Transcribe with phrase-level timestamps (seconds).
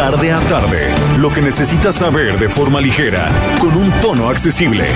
[0.00, 4.88] Tarde a tarde, lo que necesitas saber de forma ligera, con un tono accesible.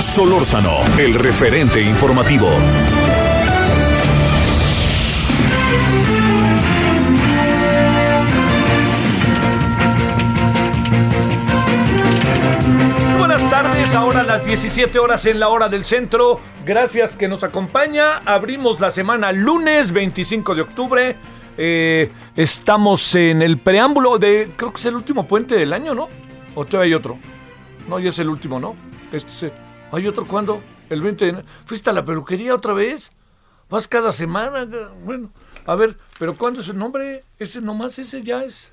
[0.00, 2.48] Solórzano, el referente informativo.
[13.18, 16.40] Buenas tardes, ahora las 17 horas en la hora del centro.
[16.66, 18.16] Gracias que nos acompaña.
[18.26, 21.16] Abrimos la semana lunes 25 de octubre.
[21.62, 26.08] Eh, estamos en el preámbulo de, creo que es el último puente del año, ¿no?
[26.54, 27.18] ¿O todavía hay otro?
[27.86, 28.74] No, ya es el último, ¿no?
[29.12, 29.52] Este es-
[29.92, 30.62] ¿Hay otro cuándo?
[30.88, 31.46] El 20 de enero.
[31.66, 33.12] ¿Fuiste a la peluquería otra vez?
[33.68, 34.66] ¿Vas cada semana?
[35.04, 35.30] Bueno,
[35.66, 37.24] a ver, ¿pero cuándo es el nombre?
[37.38, 38.72] Ese nomás, ese ya es...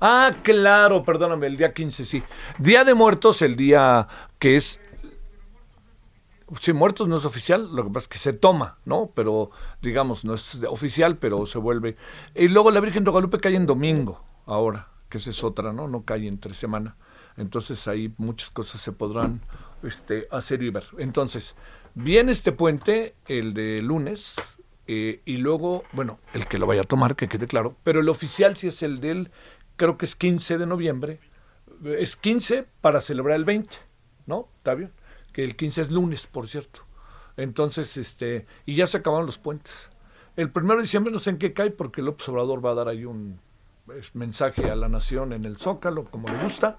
[0.00, 2.22] Ah, claro, perdóname, el día 15, sí.
[2.60, 4.06] Día de Muertos, el día
[4.38, 4.78] que es...
[6.60, 9.10] Sí, Muertos no es oficial, lo que pasa es que se toma, ¿no?
[9.14, 9.50] Pero,
[9.82, 11.96] digamos, no es oficial, pero se vuelve...
[12.34, 15.88] Y luego la Virgen de Guadalupe cae en domingo, ahora, que esa es otra, ¿no?
[15.88, 16.96] No cae entre semana.
[17.36, 19.40] Entonces ahí muchas cosas se podrán
[19.82, 20.84] este, hacer y ver.
[20.98, 21.54] Entonces,
[21.94, 24.36] viene este puente, el de lunes,
[24.86, 28.08] eh, y luego, bueno, el que lo vaya a tomar, que quede claro, pero el
[28.08, 29.30] oficial sí es el del,
[29.76, 31.20] creo que es 15 de noviembre,
[31.84, 33.76] es 15 para celebrar el 20,
[34.26, 34.48] ¿no?
[34.56, 34.90] ¿Está bien?
[35.42, 36.80] El 15 es lunes, por cierto.
[37.36, 39.88] Entonces, este, y ya se acabaron los puentes.
[40.34, 42.88] El primero de diciembre no sé en qué cae, porque López Obrador va a dar
[42.88, 43.38] ahí un
[44.14, 46.78] mensaje a la nación en el Zócalo, como le gusta.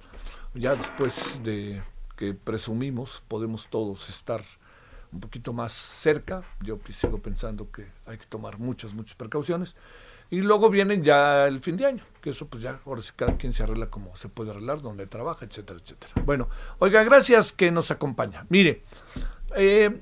[0.53, 1.81] Ya después de
[2.17, 4.43] que presumimos, podemos todos estar
[5.13, 6.41] un poquito más cerca.
[6.61, 9.73] Yo sigo pensando que hay que tomar muchas, muchas precauciones.
[10.31, 13.35] Y luego vienen ya el fin de año, que eso pues ya, ahora sí cada
[13.37, 16.13] quien se arregla como se puede arreglar, donde trabaja, etcétera, etcétera.
[16.23, 18.45] Bueno, oiga, gracias que nos acompaña.
[18.49, 18.83] Mire,
[19.55, 20.01] eh,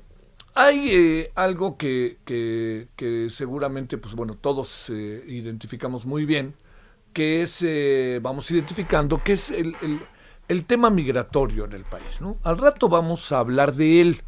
[0.54, 6.54] hay eh, algo que, que- que seguramente, pues bueno, todos eh, identificamos muy bien,
[7.14, 10.00] que es, eh, vamos identificando, que es el, el-
[10.48, 12.36] el tema migratorio en el país, ¿no?
[12.42, 14.22] Al rato vamos a hablar de él,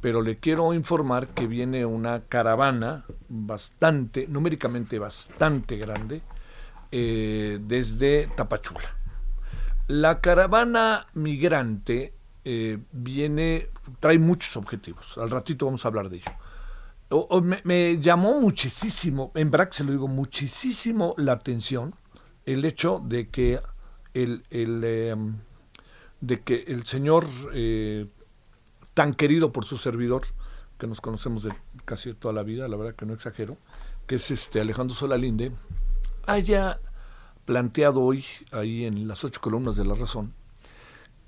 [0.00, 6.22] pero le quiero informar que viene una caravana bastante, numéricamente bastante grande,
[6.90, 8.96] eh, desde Tapachula.
[9.88, 13.68] La caravana migrante eh, viene,
[13.98, 15.18] trae muchos objetivos.
[15.18, 16.32] Al ratito vamos a hablar de ello.
[17.64, 21.94] Me, llamó muchísimo, en verdad se lo digo, muchísimo la atención
[22.46, 23.60] el hecho de que
[24.14, 25.16] el, el, eh,
[26.20, 28.06] de que el señor eh,
[29.00, 30.26] tan querido por su servidor,
[30.76, 31.54] que nos conocemos de
[31.86, 33.56] casi toda la vida, la verdad que no exagero,
[34.06, 35.52] que es este Alejandro Solalinde,
[36.26, 36.80] haya
[37.46, 40.34] planteado hoy, ahí en las ocho columnas de la razón,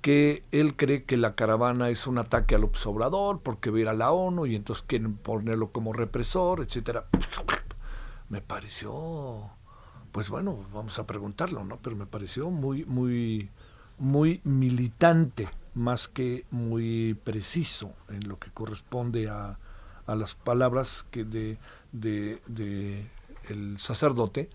[0.01, 3.89] que él cree que la caravana es un ataque al Obrador porque va a ir
[3.89, 7.07] a la ONU y entonces quieren ponerlo como represor, etcétera.
[8.29, 9.49] Me pareció,
[10.11, 11.79] pues bueno, vamos a preguntarlo, ¿no?
[11.81, 13.49] Pero me pareció muy, muy,
[13.97, 19.57] muy militante, más que muy preciso en lo que corresponde a,
[20.05, 21.57] a las palabras que de,
[21.91, 23.07] de,
[23.49, 24.49] el sacerdote,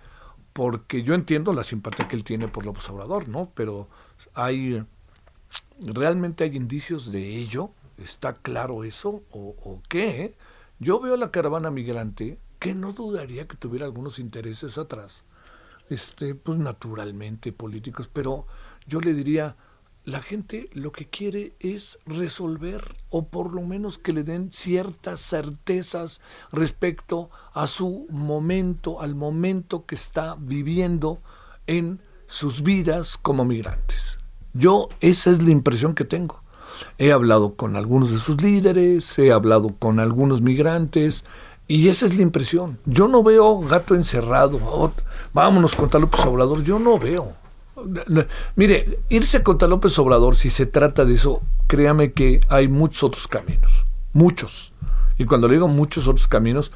[0.52, 3.50] porque yo entiendo la simpatía que él tiene por López Obrador, ¿no?
[3.54, 3.88] Pero
[4.34, 4.84] hay
[5.80, 10.36] realmente hay indicios de ello, está claro eso o, o qué.
[10.80, 15.22] Yo veo a la caravana migrante que no dudaría que tuviera algunos intereses atrás,
[15.90, 18.46] este, pues naturalmente políticos, pero
[18.88, 19.56] yo le diría,
[20.04, 25.20] la gente lo que quiere es resolver o por lo menos que le den ciertas
[25.20, 31.18] certezas respecto a su momento, al momento que está viviendo
[31.66, 34.18] en sus vidas como migrantes.
[34.54, 36.40] Yo esa es la impresión que tengo.
[36.96, 41.24] He hablado con algunos de sus líderes, he hablado con algunos migrantes
[41.66, 42.78] y esa es la impresión.
[42.86, 44.90] Yo no veo gato encerrado, oh,
[45.34, 47.34] vámonos contra López Obrador, yo no veo.
[48.56, 53.28] Mire, irse contra López Obrador, si se trata de eso, créame que hay muchos otros
[53.28, 54.72] caminos, muchos.
[55.18, 56.70] Y cuando le digo muchos otros caminos,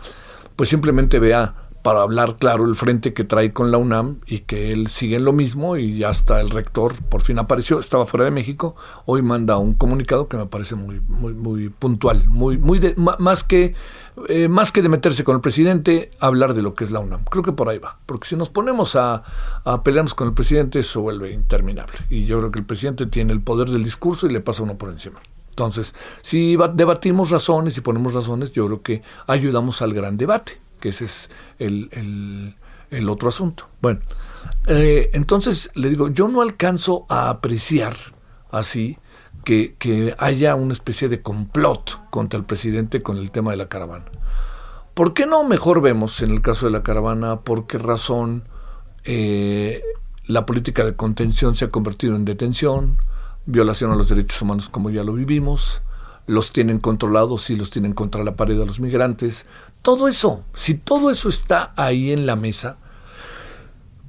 [0.57, 4.73] pues simplemente vea para hablar claro el frente que trae con la UNAM y que
[4.73, 8.25] él sigue en lo mismo y ya está el rector por fin apareció estaba fuera
[8.25, 12.95] de México hoy manda un comunicado que me parece muy muy muy puntual muy muy
[12.97, 13.75] más que
[14.29, 17.25] eh, más que de meterse con el presidente hablar de lo que es la UNAM.
[17.25, 19.23] Creo que por ahí va porque si nos ponemos a,
[19.65, 21.95] a pelearnos con el presidente eso vuelve interminable.
[22.11, 24.77] Y yo creo que el presidente tiene el poder del discurso y le pasa uno
[24.77, 25.19] por encima.
[25.49, 30.89] Entonces, si debatimos razones y ponemos razones, yo creo que ayudamos al gran debate que
[30.89, 31.31] ese es
[31.61, 32.57] el,
[33.09, 33.69] otro asunto.
[33.81, 34.01] Bueno,
[34.67, 37.95] eh, entonces le digo, yo no alcanzo a apreciar
[38.51, 38.99] así
[39.45, 44.07] que, haya una especie de complot contra el presidente con el tema de la caravana.
[44.95, 48.45] ¿Por qué no mejor vemos en el caso de la caravana por qué razón
[49.05, 49.83] eh,
[50.27, 52.99] la política de contención se ha convertido en detención,
[53.47, 55.81] violación a los derechos humanos como ya lo vivimos,
[56.27, 59.47] los tienen controlados y los tienen contra la pared a los migrantes,
[59.83, 62.79] todo eso, si todo eso está ahí en la mesa,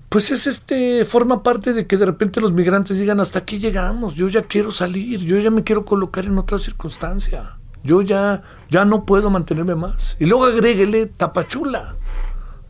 [0.07, 4.13] pues es este, forma parte de que de repente los migrantes digan hasta aquí llegamos,
[4.13, 8.85] yo ya quiero salir, yo ya me quiero colocar en otra circunstancia, yo ya, ya
[8.85, 10.15] no puedo mantenerme más.
[10.19, 11.95] Y luego agréguele Tapachula.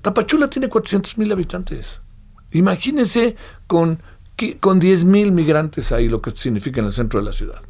[0.01, 1.99] Tapachula tiene 400 mil habitantes.
[2.51, 3.35] Imagínense
[3.67, 4.01] con,
[4.61, 7.61] con 10 mil migrantes ahí lo que significa en el centro de la ciudad.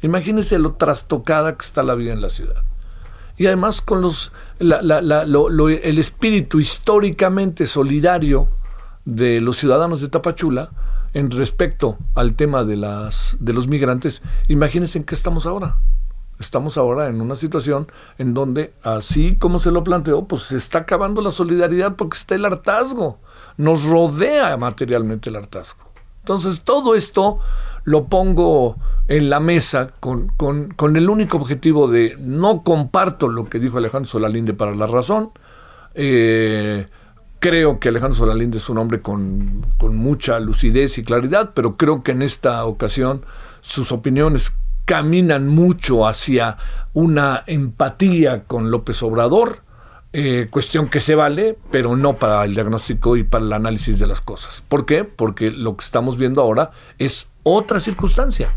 [0.00, 2.64] Imagínense lo trastocada que está la vida en la ciudad
[3.38, 8.48] y además con los el espíritu históricamente solidario
[9.04, 10.70] de los ciudadanos de Tapachula
[11.14, 15.78] en respecto al tema de las de los migrantes imagínense en qué estamos ahora.
[16.40, 20.80] Estamos ahora en una situación en donde así como se lo planteó pues se está
[20.80, 23.18] acabando la solidaridad porque está el hartazgo.
[23.56, 25.88] Nos rodea materialmente el hartazgo.
[26.20, 27.38] Entonces todo esto
[27.88, 28.76] lo pongo
[29.08, 34.10] en la mesa con, con, el único objetivo de no comparto lo que dijo Alejandro
[34.10, 35.30] Solalinde para la razón.
[35.94, 36.86] Eh,
[37.38, 42.02] creo que Alejandro Solalinde es un hombre con, con mucha lucidez y claridad, pero creo
[42.02, 43.22] que en esta ocasión
[43.62, 44.52] sus opiniones
[44.84, 46.58] caminan mucho hacia
[46.92, 49.62] una empatía con López Obrador
[50.14, 54.06] eh, cuestión que se vale, pero no para el diagnóstico y para el análisis de
[54.06, 54.62] las cosas.
[54.66, 55.04] ¿Por qué?
[55.04, 58.48] Porque lo que estamos viendo ahora es otra circunstancia.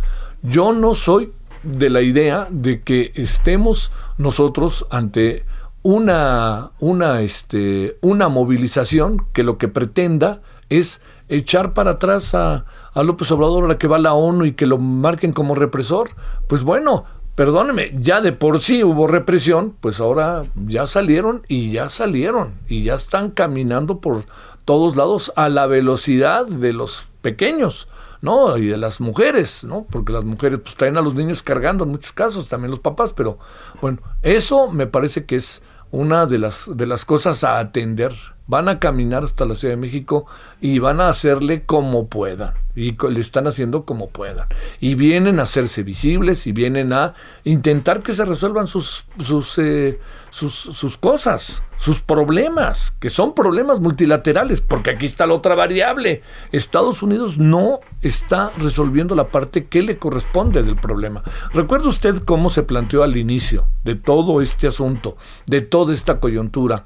[0.42, 1.32] Yo no soy
[1.64, 5.46] de la idea de que estemos nosotros ante
[5.84, 13.04] una, una, este, una movilización que lo que pretenda es echar para atrás a, a
[13.04, 16.10] López Obrador a la que va la ONU y que lo marquen como represor.
[16.48, 17.06] Pues bueno,
[17.36, 22.84] perdóneme, ya de por sí hubo represión, pues ahora ya salieron y ya salieron y
[22.84, 24.26] ya están caminando por
[24.66, 27.88] todos lados a la velocidad de los pequeños,
[28.22, 28.58] ¿no?
[28.58, 29.86] Y de las mujeres, ¿no?
[29.90, 33.14] Porque las mujeres pues traen a los niños cargando en muchos casos, también los papás,
[33.14, 33.40] pero
[33.82, 38.14] bueno, eso me parece que es una de las de las cosas a atender
[38.48, 40.26] van a caminar hasta la Ciudad de México
[40.60, 42.54] y van a hacerle como puedan.
[42.76, 44.48] Y le están haciendo como puedan.
[44.80, 50.00] Y vienen a hacerse visibles y vienen a intentar que se resuelvan sus, sus, eh,
[50.30, 56.22] sus, sus cosas, sus problemas, que son problemas multilaterales, porque aquí está la otra variable.
[56.52, 61.24] Estados Unidos no está resolviendo la parte que le corresponde del problema.
[61.54, 66.86] ¿Recuerda usted cómo se planteó al inicio de todo este asunto, de toda esta coyuntura?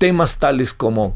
[0.00, 1.12] Temas tales como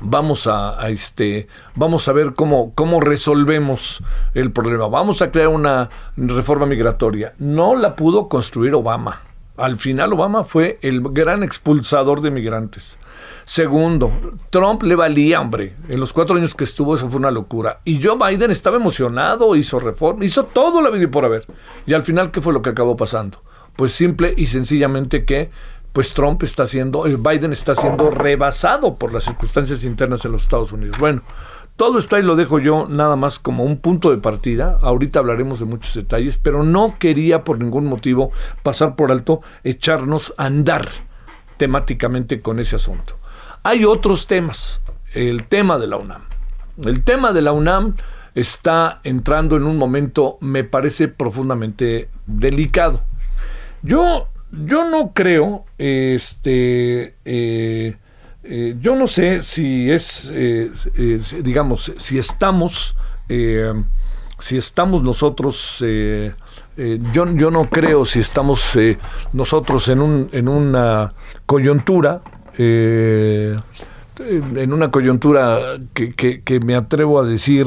[0.00, 4.86] vamos a, este vamos a ver cómo cómo resolvemos el problema.
[4.86, 7.34] Vamos a crear una reforma migratoria.
[7.38, 9.22] No la pudo construir Obama.
[9.56, 12.96] Al final Obama fue el gran expulsador de migrantes.
[13.44, 14.12] Segundo
[14.50, 15.74] Trump le valía hombre.
[15.88, 17.80] En los cuatro años que estuvo eso fue una locura.
[17.84, 21.44] Y Joe Biden estaba emocionado hizo reforma hizo todo la vida por haber.
[21.86, 23.42] Y al final qué fue lo que acabó pasando
[23.76, 25.50] pues simple y sencillamente que
[25.96, 30.70] pues Trump está siendo, Biden está siendo rebasado por las circunstancias internas en los Estados
[30.70, 30.98] Unidos.
[30.98, 31.22] Bueno,
[31.76, 34.76] todo esto ahí lo dejo yo nada más como un punto de partida.
[34.82, 38.30] Ahorita hablaremos de muchos detalles, pero no quería por ningún motivo
[38.62, 40.86] pasar por alto echarnos a andar
[41.56, 43.14] temáticamente con ese asunto.
[43.62, 44.82] Hay otros temas.
[45.14, 46.24] El tema de la UNAM.
[46.84, 47.94] El tema de la UNAM
[48.34, 53.00] está entrando en un momento, me parece, profundamente delicado.
[53.80, 54.28] Yo
[54.64, 57.96] yo no creo, este, eh,
[58.44, 60.70] eh, yo no sé si es, eh,
[61.42, 62.96] digamos, si estamos,
[63.28, 68.78] si estamos nosotros, yo, yo no creo si estamos
[69.32, 71.12] nosotros en, un, en una
[71.44, 72.22] coyuntura,
[72.56, 73.62] en
[74.72, 75.58] una coyuntura
[75.92, 77.66] que, que, me atrevo a decir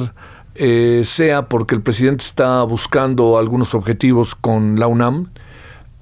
[1.03, 5.29] sea porque el presidente está buscando algunos objetivos con la UNAM,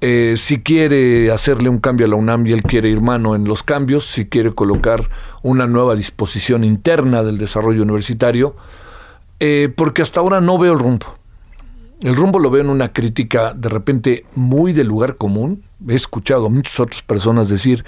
[0.00, 3.44] eh, si quiere hacerle un cambio a la UNAM y él quiere ir mano en
[3.44, 5.08] los cambios, si quiere colocar
[5.42, 8.54] una nueva disposición interna del desarrollo universitario,
[9.40, 11.17] eh, porque hasta ahora no veo el rumbo.
[12.00, 15.64] El rumbo lo veo en una crítica de repente muy de lugar común.
[15.88, 17.84] He escuchado a muchas otras personas decir,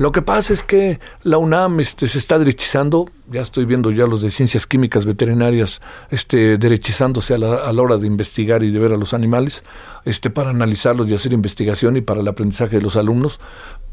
[0.00, 4.06] lo que pasa es que la UNAM este, se está derechizando, ya estoy viendo ya
[4.06, 8.92] los de ciencias químicas veterinarias este, derechizándose a la, hora de investigar y de ver
[8.94, 9.62] a los animales,
[10.04, 13.38] este, para analizarlos y hacer investigación y para el aprendizaje de los alumnos.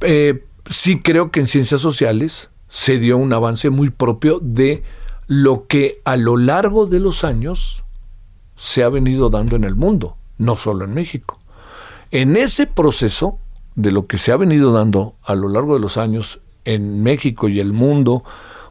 [0.01, 4.81] Eh, sí creo que en ciencias sociales se dio un avance muy propio de
[5.27, 7.83] lo que a lo largo de los años
[8.59, 11.39] se ha venido dando en el mundo, no solo en México.
[12.11, 13.39] En ese proceso
[13.75, 17.47] de lo que se ha venido dando a lo largo de los años en México
[17.47, 18.25] y el mundo,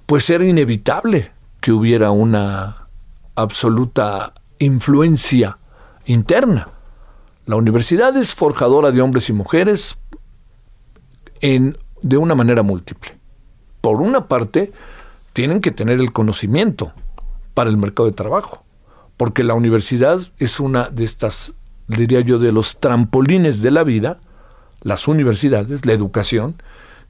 [0.04, 2.88] pues era inevitable que hubiera una
[3.34, 5.56] absoluta influencia
[6.04, 6.68] interna.
[7.46, 9.96] La universidad es forjadora de hombres y mujeres
[11.40, 13.16] en, de una manera múltiple.
[13.80, 14.70] Por una parte,
[15.32, 16.92] tienen que tener el conocimiento
[17.54, 18.67] para el mercado de trabajo
[19.18, 21.54] porque la universidad es una de estas,
[21.88, 24.20] diría yo, de los trampolines de la vida,
[24.80, 26.54] las universidades, la educación,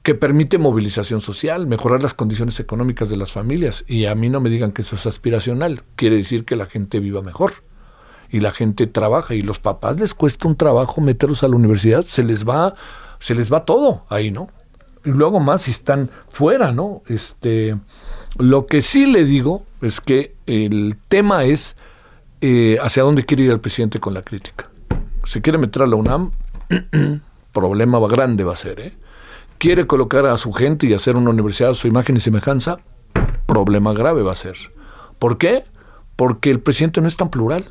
[0.03, 3.85] que permite movilización social, mejorar las condiciones económicas de las familias.
[3.87, 6.99] Y a mí no me digan que eso es aspiracional, quiere decir que la gente
[6.99, 7.53] viva mejor
[8.31, 12.01] y la gente trabaja y los papás les cuesta un trabajo meterlos a la universidad,
[12.01, 12.75] se les va
[13.19, 14.47] se les va todo ahí, ¿no?
[15.03, 17.01] Y luego más si están fuera, ¿no?
[17.07, 17.77] Este
[18.37, 21.75] lo que sí le digo es que el tema es
[22.41, 24.69] eh, hacia dónde quiere ir el presidente con la crítica.
[25.25, 26.31] Si quiere meter a la UNAM,
[27.51, 28.79] problema grande va a ser.
[28.79, 28.93] ¿eh?
[29.57, 32.79] Quiere colocar a su gente y hacer una universidad a su imagen y semejanza,
[33.45, 34.55] problema grave va a ser.
[35.17, 35.65] ¿Por qué?
[36.15, 37.65] Porque el presidente no es tan plural.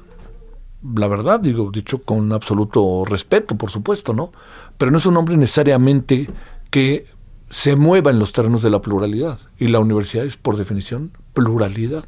[0.94, 4.32] La verdad, digo, dicho con absoluto respeto, por supuesto, ¿no?
[4.76, 6.28] Pero no es un hombre necesariamente
[6.70, 7.06] que
[7.50, 9.38] se mueva en los terrenos de la pluralidad.
[9.58, 12.04] Y la universidad es, por definición, pluralidad.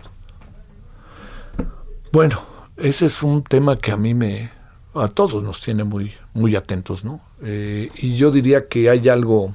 [2.13, 2.43] Bueno,
[2.81, 4.51] ese es un tema que a mí me,
[4.95, 7.21] a todos nos tiene muy, muy atentos, ¿no?
[7.43, 9.55] Eh, y yo diría que hay algo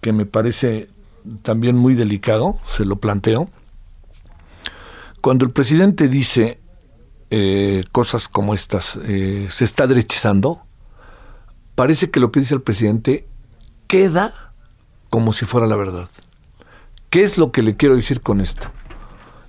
[0.00, 0.88] que me parece
[1.42, 3.48] también muy delicado, se lo planteo.
[5.20, 6.60] Cuando el presidente dice
[7.30, 10.62] eh, cosas como estas, eh, se está derechizando,
[11.74, 13.26] parece que lo que dice el presidente
[13.86, 14.52] queda
[15.10, 16.08] como si fuera la verdad.
[17.10, 18.68] ¿Qué es lo que le quiero decir con esto?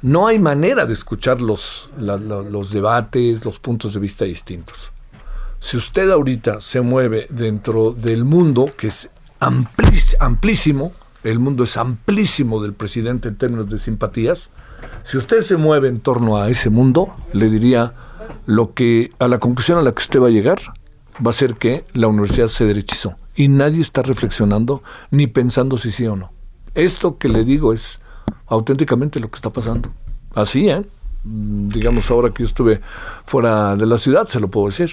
[0.01, 4.91] No hay manera de escuchar los, los debates, los puntos de vista distintos.
[5.59, 12.61] Si usted ahorita se mueve dentro del mundo, que es amplísimo, el mundo es amplísimo
[12.61, 14.49] del presidente en términos de simpatías,
[15.03, 17.93] si usted se mueve en torno a ese mundo, le diría
[18.45, 20.59] lo que a la conclusión a la que usted va a llegar
[21.25, 25.91] va a ser que la universidad se derechizó y nadie está reflexionando ni pensando si
[25.91, 26.31] sí o no.
[26.75, 27.99] Esto que le digo es
[28.47, 29.89] auténticamente lo que está pasando.
[30.33, 30.83] Así, ¿eh?
[31.23, 32.81] Mm, digamos, ahora que yo estuve
[33.25, 34.91] fuera de la ciudad, se lo puedo decir.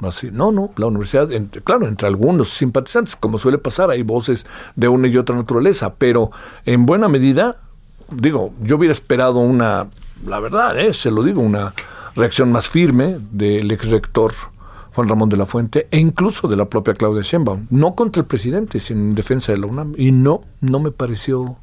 [0.00, 1.28] Así, no, no, la universidad,
[1.62, 6.32] claro, entre algunos simpatizantes, como suele pasar, hay voces de una y otra naturaleza, pero
[6.64, 7.58] en buena medida,
[8.10, 9.86] digo, yo hubiera esperado una,
[10.26, 10.92] la verdad, ¿eh?
[10.92, 11.72] se lo digo, una
[12.16, 14.32] reacción más firme del ex rector
[14.92, 18.26] Juan Ramón de la Fuente e incluso de la propia Claudia Sheinbaum, no contra el
[18.26, 21.58] presidente, sino en defensa de la UNAM, y no, no me pareció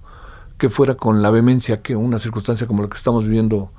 [0.59, 3.71] que fuera con la vehemencia que una circunstancia como la que estamos viviendo,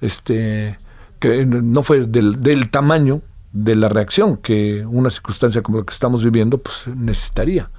[0.00, 0.78] este,
[1.18, 3.20] que no fue del, tamaño
[3.52, 7.70] de la reacción que una circunstancia como la que estamos viviendo pues necesitaría.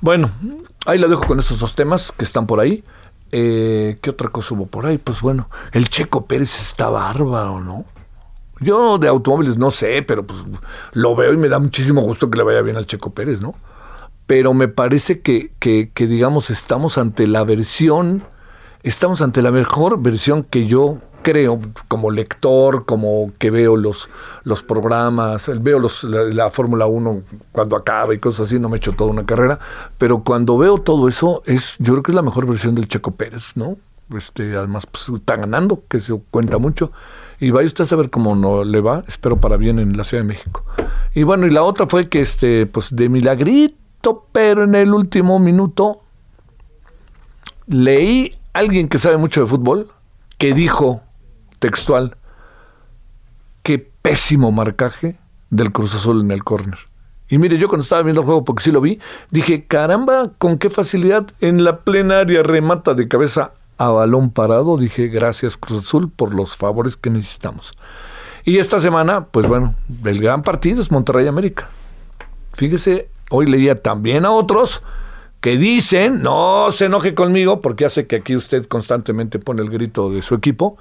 [0.00, 0.30] Bueno,
[0.86, 2.84] ahí la dejo con esos dos temas que están por ahí.
[3.32, 4.96] Eh, ¿Qué otra cosa hubo por ahí?
[4.96, 7.84] Pues bueno, el Checo Pérez está bárbaro, ¿no?
[8.60, 10.38] Yo de automóviles no sé, pero pues
[10.92, 13.56] lo veo y me da muchísimo gusto que le vaya bien al Checo Pérez, ¿no?
[14.28, 18.22] Pero me parece que, que, digamos, estamos ante la versión,
[18.82, 21.58] estamos ante la mejor versión que yo creo,
[21.88, 24.10] como lector, como que veo los,
[24.44, 28.80] los programas, veo los, la, Fórmula 1 cuando acaba y cosas así, no me he
[28.80, 29.58] hecho toda una carrera,
[29.96, 33.12] pero cuando veo todo eso, es yo creo que es la mejor versión del Checo
[33.12, 33.78] Pérez, ¿no?
[34.14, 36.92] Este, además, pues, está ganando, que se cuenta mucho.
[37.40, 40.22] Y vaya usted a saber cómo no le va, espero para bien en la Ciudad
[40.22, 40.64] de México.
[41.14, 43.77] Y bueno, y la otra fue que, este, pues, de milagrito,
[44.32, 46.00] pero en el último minuto
[47.66, 49.88] leí a alguien que sabe mucho de fútbol
[50.38, 51.02] que dijo
[51.58, 52.16] textual
[53.62, 55.18] qué pésimo marcaje
[55.50, 56.78] del Cruz Azul en el córner.
[57.28, 59.00] Y mire, yo cuando estaba viendo el juego, porque sí lo vi,
[59.30, 64.78] dije, caramba, con qué facilidad en la plenaria remata de cabeza a balón parado.
[64.78, 67.76] Dije, gracias Cruz Azul por los favores que necesitamos.
[68.44, 69.74] Y esta semana, pues bueno,
[70.04, 71.68] el gran partido es Monterrey América.
[72.54, 74.82] fíjese, hoy leía también a otros
[75.40, 80.10] que dicen, no se enoje conmigo, porque hace que aquí usted constantemente pone el grito
[80.10, 80.76] de su equipo,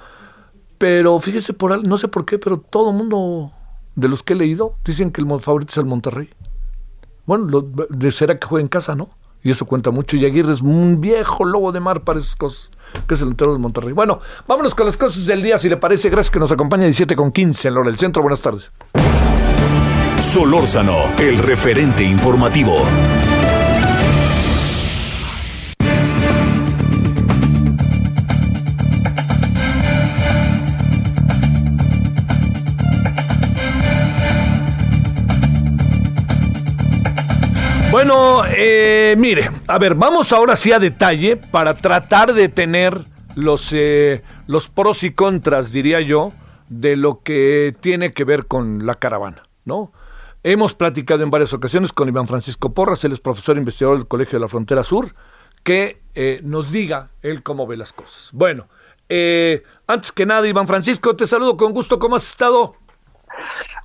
[0.77, 3.51] pero fíjese, por no sé por qué, pero todo el mundo
[3.95, 6.29] de los que he leído dicen que el favorito es el Monterrey.
[7.25, 9.09] Bueno, lo, será que juega en casa, ¿no?
[9.43, 10.17] Y eso cuenta mucho.
[10.17, 12.71] Y Aguirre es un viejo lobo de mar para esas cosas,
[13.07, 13.93] que es el entero de Monterrey.
[13.93, 16.09] Bueno, vámonos con las cosas del día, si le parece.
[16.09, 18.21] Gracias que nos acompaña 17 con 15 en la hora del centro.
[18.21, 18.71] Buenas tardes.
[20.19, 22.81] Solórzano, el referente informativo.
[37.91, 43.01] Bueno, eh, mire, a ver, vamos ahora sí a detalle para tratar de tener
[43.35, 46.31] los, eh, los pros y contras, diría yo,
[46.69, 49.91] de lo que tiene que ver con la caravana, ¿no?
[50.43, 54.37] Hemos platicado en varias ocasiones con Iván Francisco Porras, él es profesor investigador del Colegio
[54.37, 55.15] de la Frontera Sur,
[55.63, 58.29] que eh, nos diga él cómo ve las cosas.
[58.33, 58.67] Bueno,
[59.87, 62.75] antes que nada, Iván Francisco, te saludo con gusto, ¿cómo has estado?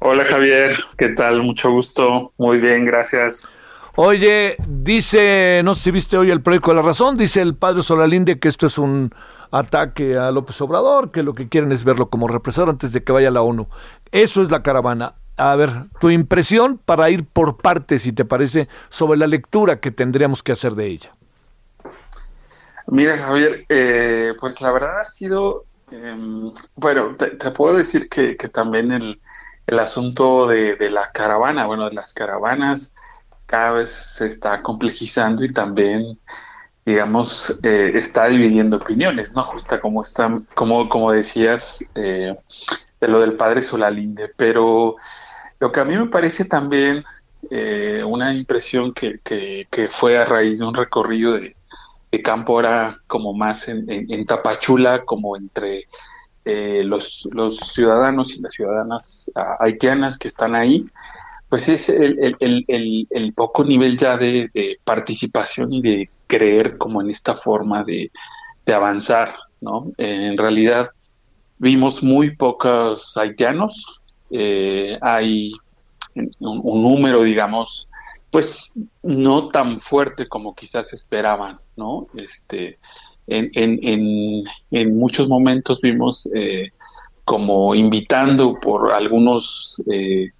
[0.00, 1.42] Hola Javier, ¿qué tal?
[1.42, 3.46] Mucho gusto, muy bien, gracias.
[3.96, 7.82] Oye, dice, no sé si viste hoy el proyecto de la razón, dice el padre
[7.82, 9.14] Solalinde que esto es un
[9.50, 13.12] ataque a López Obrador, que lo que quieren es verlo como represor antes de que
[13.12, 13.68] vaya la ONU.
[14.10, 15.14] Eso es la caravana.
[15.36, 15.70] A ver,
[16.00, 20.52] tu impresión para ir por partes, si te parece, sobre la lectura que tendríamos que
[20.52, 21.14] hacer de ella.
[22.86, 28.92] Mira, Javier, eh, pues la verdad ha sido, em, bueno, te, puedo decir que, también
[28.92, 29.20] el,
[29.66, 32.92] el asunto de, de, la caravana, bueno, de las caravanas,
[33.52, 36.18] cada vez se está complejizando y también
[36.86, 42.34] digamos eh, está dividiendo opiniones no justa como está como como decías eh,
[42.98, 44.96] de lo del padre Solalinde pero
[45.62, 47.04] lo que a mí me parece también
[47.48, 51.54] eh, una impresión que, que, fue a raíz de un recorrido de,
[52.20, 55.86] campo ahora como más en, en, Tapachula como entre
[56.44, 60.84] los, los ciudadanos y las ciudadanas ah, haitianas que están ahí
[61.48, 64.50] pues es el, el, el, poco nivel ya de,
[64.82, 68.10] participación y de creer como en esta forma de,
[68.66, 69.92] avanzar, ¿no?
[69.96, 70.90] en realidad
[71.58, 74.01] vimos muy pocos haitianos,
[74.32, 75.52] eh, hay
[76.14, 77.88] un, número, digamos,
[78.30, 82.06] pues no tan fuerte como quizás esperaban, ¿no?
[82.16, 82.78] Este,
[83.26, 86.70] en, en, en, muchos momentos vimos eh,
[87.24, 90.30] como invitando por algunos eh,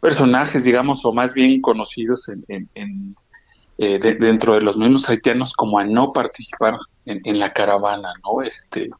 [0.00, 3.16] personajes, digamos, o más bien conocidos en,
[3.78, 8.42] eh, dentro de los mismos haitianos como a no participar en, la caravana, ¿no?
[8.42, 8.90] Este,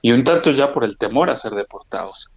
[0.00, 2.30] y un tanto ya por el temor a ser deportados.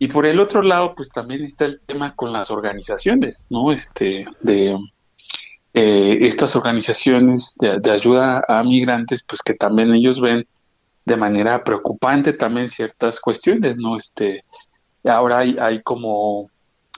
[0.00, 3.70] Y por el otro lado, pues también está el tema con las organizaciones, ¿no?
[3.70, 4.76] Este, de
[5.74, 10.44] eh, estas organizaciones de, de, ayuda a migrantes, pues que también ellos ven
[11.04, 13.96] de manera preocupante también ciertas cuestiones, ¿no?
[13.96, 14.42] Este,
[15.04, 16.50] ahora hay, hay como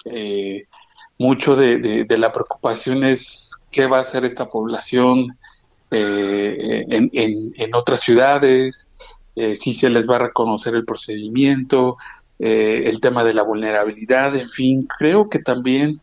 [0.05, 0.65] eh,
[1.19, 5.39] mucho de, la preocupación es qué va a hacer esta población
[5.91, 8.89] eh, en, otras ciudades,
[9.37, 11.97] eh, si se les va a reconocer el procedimiento,
[12.45, 16.01] el tema de la vulnerabilidad, en fin, creo que también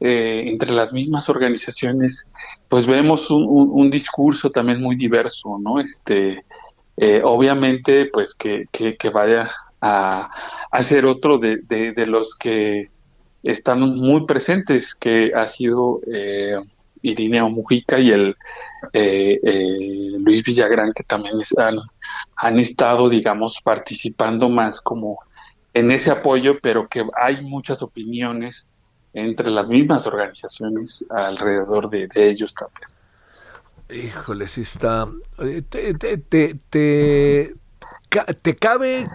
[0.00, 2.28] entre las mismas organizaciones,
[2.68, 5.80] pues vemos un, discurso también muy diverso, ¿no?
[5.80, 6.44] Este,
[7.24, 10.30] obviamente, pues que, que, vaya a,
[10.70, 12.90] a, ser otro de, de los que
[13.42, 16.56] están muy presentes, que ha sido eh,
[17.02, 18.36] Irineo Mujica y el
[18.92, 21.36] eh, eh, Luis Villagrán, que también
[22.36, 25.18] han, estado, digamos, participando más como
[25.78, 28.66] en ese apoyo, pero que hay muchas opiniones
[29.12, 34.06] entre las mismas organizaciones alrededor de, ellos también.
[34.06, 35.08] Híjole, si está...
[35.36, 37.54] Te, te, te, te,
[38.42, 39.08] te cabe,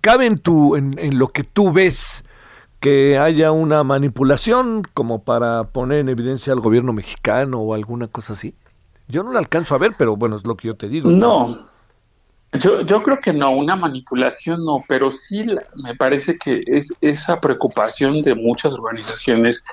[0.00, 2.24] cabe en, tu, en, en lo que tú ves
[2.82, 8.32] que haya una manipulación como para poner en evidencia al gobierno mexicano o alguna cosa
[8.32, 8.54] así?
[9.06, 11.08] Yo no la alcanzo a ver, pero bueno, es lo que yo te digo.
[11.08, 11.68] No,
[12.58, 17.40] Yo, yo creo que no, una manipulación no, pero sí me parece que es esa
[17.40, 19.64] preocupación de muchas organizaciones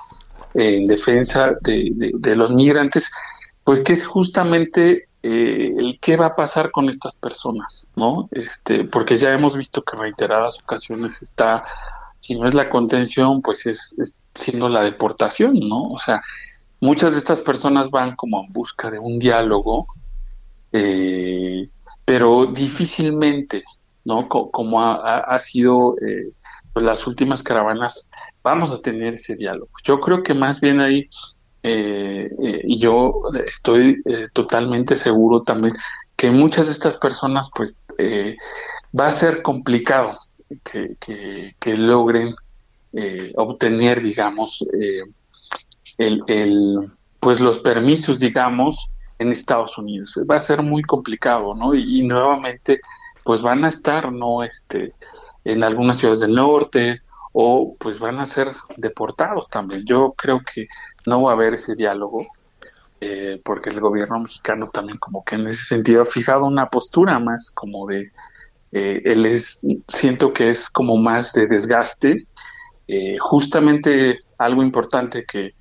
[0.53, 3.11] en defensa de, los migrantes,
[3.63, 8.29] pues que es justamente eh, el qué va a pasar con estas personas, ¿no?
[8.31, 11.65] Este, porque ya hemos visto que reiteradas ocasiones está
[12.19, 13.95] si no es la contención, pues es,
[14.35, 15.91] siendo la deportación, ¿no?
[15.91, 16.21] O sea,
[16.79, 19.87] muchas de estas personas van como en busca de un diálogo,
[20.71, 21.69] eh,
[22.09, 23.63] pero difícilmente,
[24.03, 24.27] ¿no?
[24.27, 26.31] como ha, sido eh,
[26.73, 28.09] pues las últimas caravanas,
[28.41, 29.69] vamos a tener ese diálogo.
[29.83, 31.07] Yo creo que más bien ahí
[31.61, 34.01] y yo estoy
[34.33, 35.75] totalmente seguro también
[36.15, 37.77] que muchas de estas personas pues
[38.99, 40.17] va a ser complicado
[40.63, 40.95] que,
[41.59, 42.33] que, logren
[43.35, 44.65] obtener digamos
[45.99, 46.75] el, el,
[47.19, 48.89] pues los permisos digamos
[49.19, 50.19] en Estados Unidos.
[50.29, 51.75] Va a ser muy complicado, ¿no?
[51.75, 52.79] Y, nuevamente,
[53.23, 54.43] pues van a estar, ¿no?
[54.43, 54.93] Este,
[55.43, 57.01] en algunas ciudades del norte
[57.31, 59.85] o pues van a ser deportados también.
[59.85, 60.67] Yo creo que
[61.05, 62.25] no va a haber ese diálogo
[63.01, 67.17] eh, porque el gobierno mexicano también como que en ese sentido ha fijado una postura
[67.19, 68.11] más como de,
[68.71, 72.25] eh, él es, siento que es como más de desgaste.
[72.87, 75.53] Eh, justamente algo importante que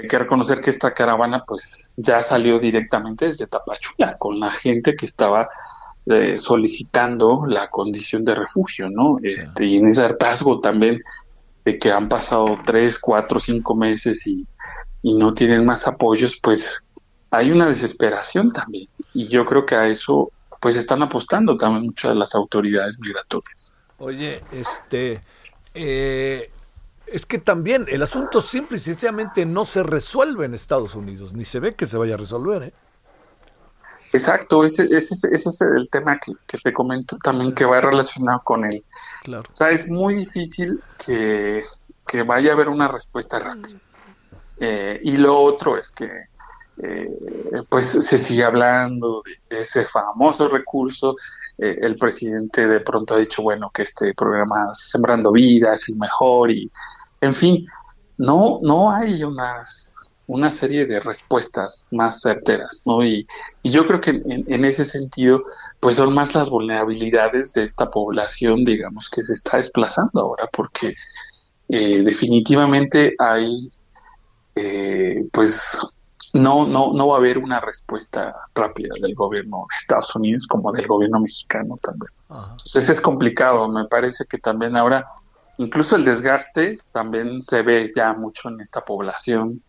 [0.00, 4.96] hay que reconocer que esta caravana pues ya salió directamente desde Tapachula con la gente
[4.96, 5.48] que estaba
[6.06, 9.18] eh, solicitando la condición de refugio, ¿no?
[9.22, 11.02] Este, y en ese hartazgo también
[11.64, 14.46] de que han pasado tres, cuatro, cinco meses y,
[15.02, 16.82] y no tienen más apoyos, pues
[17.30, 18.88] hay una desesperación también.
[19.14, 23.72] Y yo creo que a eso pues están apostando también muchas de las autoridades migratorias.
[23.98, 25.20] Oye, este,
[25.74, 26.50] eh,
[27.06, 31.44] es que también el asunto simple y sencillamente no se resuelve en Estados Unidos, ni
[31.44, 32.62] se ve que se vaya a resolver.
[32.62, 32.72] ¿eh?
[34.12, 38.64] Exacto, ese, ese, ese, es el tema que, te comento también que va relacionado con
[38.64, 38.84] él.
[39.22, 39.48] Claro.
[39.52, 41.64] O sea, es muy difícil que,
[42.26, 43.78] vaya a haber una respuesta rápida.
[44.58, 46.29] Eh, y lo otro es que
[46.82, 51.16] eh, pues se sigue hablando de ese famoso recurso.
[51.58, 55.96] Eh, el presidente de pronto ha dicho, bueno, que este programa Sembrando Vida es el
[55.96, 56.70] mejor y
[57.20, 57.66] en fin,
[58.16, 59.22] no, no hay
[60.26, 63.04] una serie de respuestas más certeras, ¿no?
[63.04, 63.26] Y,
[63.62, 65.42] yo creo que en, ese sentido,
[65.80, 70.94] pues son más las vulnerabilidades de esta población, digamos, que se está desplazando ahora, porque
[71.68, 73.68] eh, definitivamente hay,
[75.30, 75.78] pues,
[76.32, 80.72] no, no, no va a haber una respuesta rápida del gobierno de Estados Unidos como
[80.72, 82.12] del gobierno mexicano también.
[82.28, 85.04] Entonces es complicado, me parece que también ahora
[85.58, 89.62] incluso el desgaste también se ve ya mucho en esta población.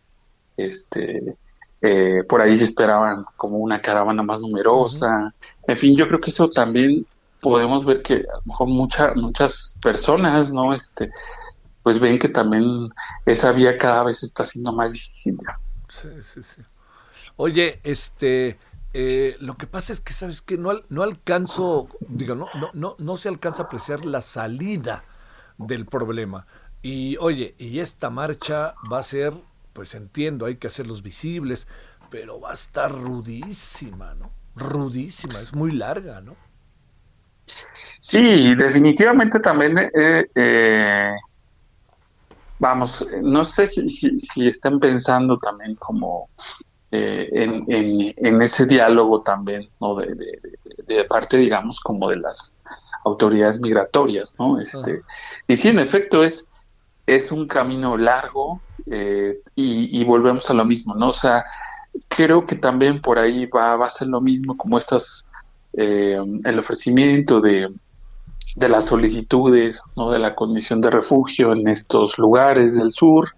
[0.55, 1.35] Este,
[1.81, 5.33] eh, por ahí se esperaban como una caravana más numerosa.
[5.67, 7.05] En fin, yo creo que eso también
[7.41, 10.75] podemos ver que a lo mejor muchas muchas personas, ¿no?
[10.75, 11.09] Este,
[11.81, 12.89] pues ven que también
[13.25, 15.37] esa vía cada vez está siendo más difícil.
[15.91, 16.61] Sí, sí, sí.
[17.35, 18.59] Oye, este,
[18.93, 22.95] eh, lo que pasa es que sabes que no no alcanzo, digo, no, no, no,
[22.97, 25.03] no se alcanza a apreciar la salida
[25.57, 26.47] del problema.
[26.81, 29.33] Y oye, y esta marcha va a ser,
[29.73, 31.67] pues entiendo, hay que hacerlos visibles,
[32.09, 34.31] pero va a estar rudísima, ¿no?
[34.55, 36.37] Rudísima, es muy larga, ¿no?
[37.99, 41.11] Sí, definitivamente también, eh, eh,
[42.61, 46.29] vamos, no sé si, si, están pensando también como
[46.91, 49.95] eh, en, en, ese diálogo también, ¿no?
[49.95, 50.15] De,
[50.85, 52.53] de, parte, digamos, como de las
[53.03, 54.59] autoridades migratorias, ¿no?
[54.59, 55.01] Este,
[55.47, 56.45] y sí, en efecto, es,
[57.07, 61.09] es un camino largo eh, y, volvemos a lo mismo, ¿no?
[61.09, 61.43] O sea,
[62.09, 65.25] creo que también por ahí va, va a ser lo mismo como estas,
[65.73, 67.73] eh, el ofrecimiento de,
[68.55, 70.11] de las solicitudes, ¿no?
[70.11, 73.29] De la condición de refugio en estos lugares del sur,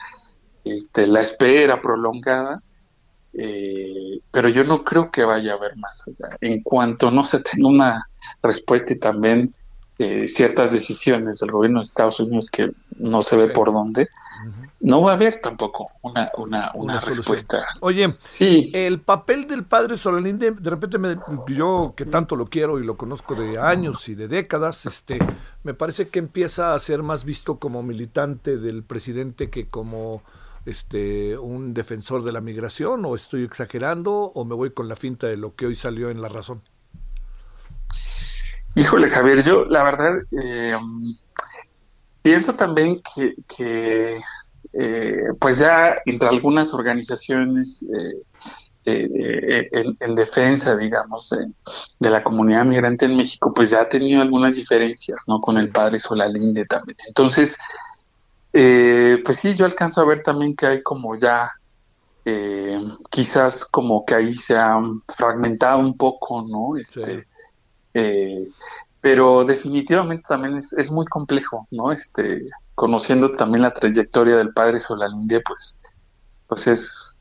[0.63, 2.61] este, la espera prolongada,
[3.33, 6.05] eh, pero yo no creo que vaya a haber más.
[6.41, 8.07] En cuanto no se tenga una
[8.41, 9.53] respuesta y también
[9.99, 14.07] eh, ciertas decisiones del gobierno de Estados Unidos que no se ve por dónde,
[14.83, 17.65] no va a haber tampoco una, una, una, respuesta.
[17.79, 18.69] Oye, sí.
[18.73, 21.17] el papel del padre Solalinde, de repente me,
[21.47, 25.19] yo que tanto lo quiero y lo conozco de años y de décadas, este,
[25.63, 30.21] me parece que empieza a ser más visto como militante del presidente que como
[30.65, 35.27] este un defensor de la migración o estoy exagerando o me voy con la finta
[35.27, 36.61] de lo que hoy salió en La Razón?
[38.75, 40.75] Híjole, Javier, yo la verdad eh,
[42.21, 44.19] pienso también que,
[44.73, 47.85] eh, pues ya entre algunas organizaciones
[48.85, 51.29] eh, en, defensa, digamos,
[51.99, 55.39] de la comunidad migrante en México, pues ya ha tenido algunas diferencias, ¿no?
[55.39, 56.97] Con el padre Solalinde también.
[57.07, 57.57] Entonces,
[58.53, 61.51] eh, pues sí, yo alcanzo a ver también que hay como ya,
[62.23, 64.79] eh, quizás como que ahí se ha
[65.17, 66.77] fragmentado un poco, ¿no?
[66.77, 67.25] Este,
[67.95, 68.47] eh,
[69.01, 71.91] pero definitivamente también es, muy complejo, ¿no?
[71.91, 72.43] Este,
[72.75, 75.77] conociendo también la trayectoria del padre Solalinde, pues,
[76.47, 77.17] pues es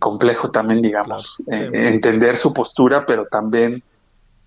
[0.00, 3.80] complejo también, digamos, entender su postura, pero también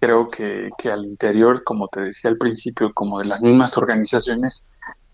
[0.01, 4.65] creo que, que al interior, como te decía al principio, como de las mismas organizaciones,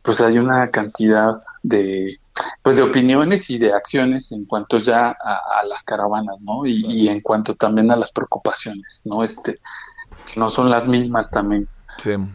[0.02, 2.20] pues hay una cantidad de
[2.64, 6.66] pues de opiniones y de acciones en cuanto ya a, las caravanas, ¿no?
[6.66, 9.24] Y, en cuanto también a las preocupaciones, ¿no?
[9.24, 9.60] Este,
[10.36, 11.68] no son las mismas también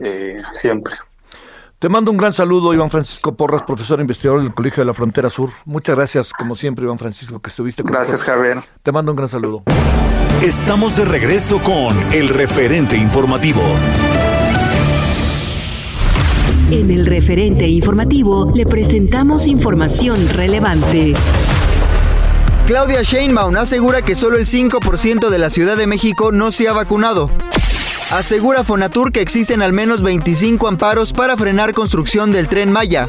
[0.00, 0.94] eh, siempre.
[1.78, 5.28] Te mando un gran saludo, Iván Francisco Porras, profesor investigador del Colegio de la Frontera
[5.28, 5.50] Sur.
[5.66, 8.18] Muchas gracias, como siempre, Iván Francisco, que estuviste con nosotros.
[8.24, 8.62] Gracias, Javier.
[8.82, 9.62] Te mando un gran saludo.
[10.42, 13.60] Estamos de regreso con el referente informativo.
[16.70, 21.12] En el referente informativo le presentamos información relevante.
[22.66, 26.72] Claudia Sheinbaum asegura que solo el 5% de la Ciudad de México no se ha
[26.72, 27.30] vacunado.
[28.10, 33.08] Asegura Fonatur que existen al menos 25 amparos para frenar construcción del tren Maya.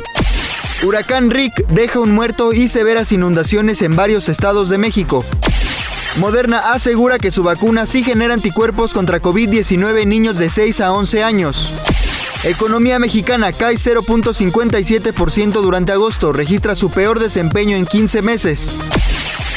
[0.84, 5.24] Huracán Rick deja un muerto y severas inundaciones en varios estados de México.
[6.18, 10.92] Moderna asegura que su vacuna sí genera anticuerpos contra COVID-19 en niños de 6 a
[10.92, 11.74] 11 años.
[12.44, 18.78] Economía mexicana cae 0.57% durante agosto, registra su peor desempeño en 15 meses.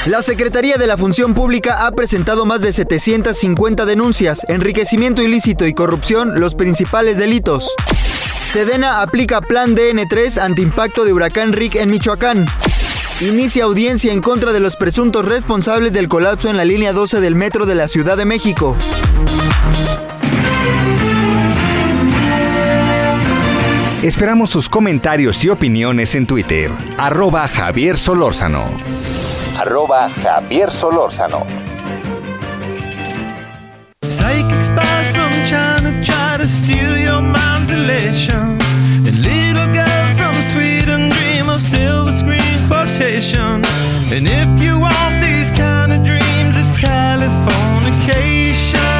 [0.06, 5.74] La Secretaría de la Función Pública ha presentado más de 750 denuncias, enriquecimiento ilícito y
[5.74, 7.70] corrupción, los principales delitos.
[8.50, 12.46] Sedena aplica Plan DN3 ante impacto de huracán Rick en Michoacán.
[13.20, 17.34] Inicia audiencia en contra de los presuntos responsables del colapso en la línea 12 del
[17.34, 18.78] metro de la Ciudad de México.
[24.02, 26.70] Esperamos sus comentarios y opiniones en Twitter.
[27.52, 28.64] Javier Solórzano
[29.66, 30.08] arroba
[35.12, 38.58] from China try to steal your mind's elation.
[39.06, 43.64] And little girls from Sweden dream of silver screen quotation.
[44.14, 48.99] And if you want these kind of dreams, it's Californication.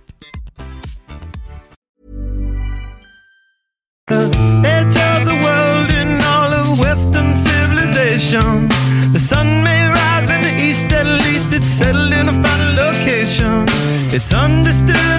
[7.11, 8.69] Western civilization.
[9.11, 13.65] The sun may rise in the east, at least it's settled in a final location.
[14.15, 15.10] It's understood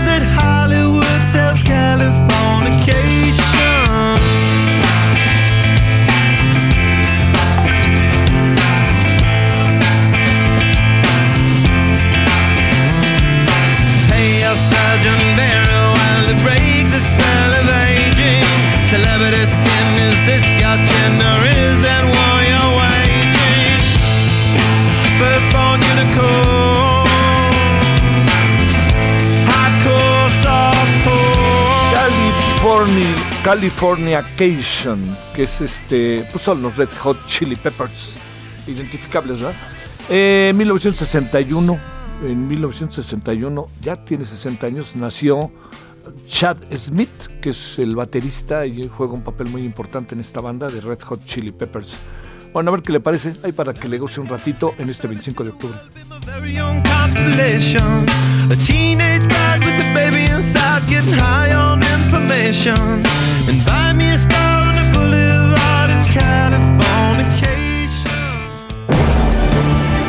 [33.45, 35.01] Californication,
[35.35, 38.15] que es este, pues son los Red Hot Chili Peppers,
[38.69, 39.57] identificables, ¿verdad?
[40.09, 41.79] En 1961,
[42.25, 45.51] en 1961, ya tiene 60 años, nació
[46.29, 50.69] Chad Smith, que es el baterista y juega un papel muy importante en esta banda
[50.69, 51.97] de Red Hot Chili Peppers.
[52.53, 55.07] Bueno, a ver qué le parece, ahí para que le goce un ratito en este
[55.07, 55.79] 25 de octubre.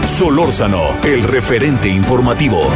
[0.05, 2.67] Solórzano, el referente informativo.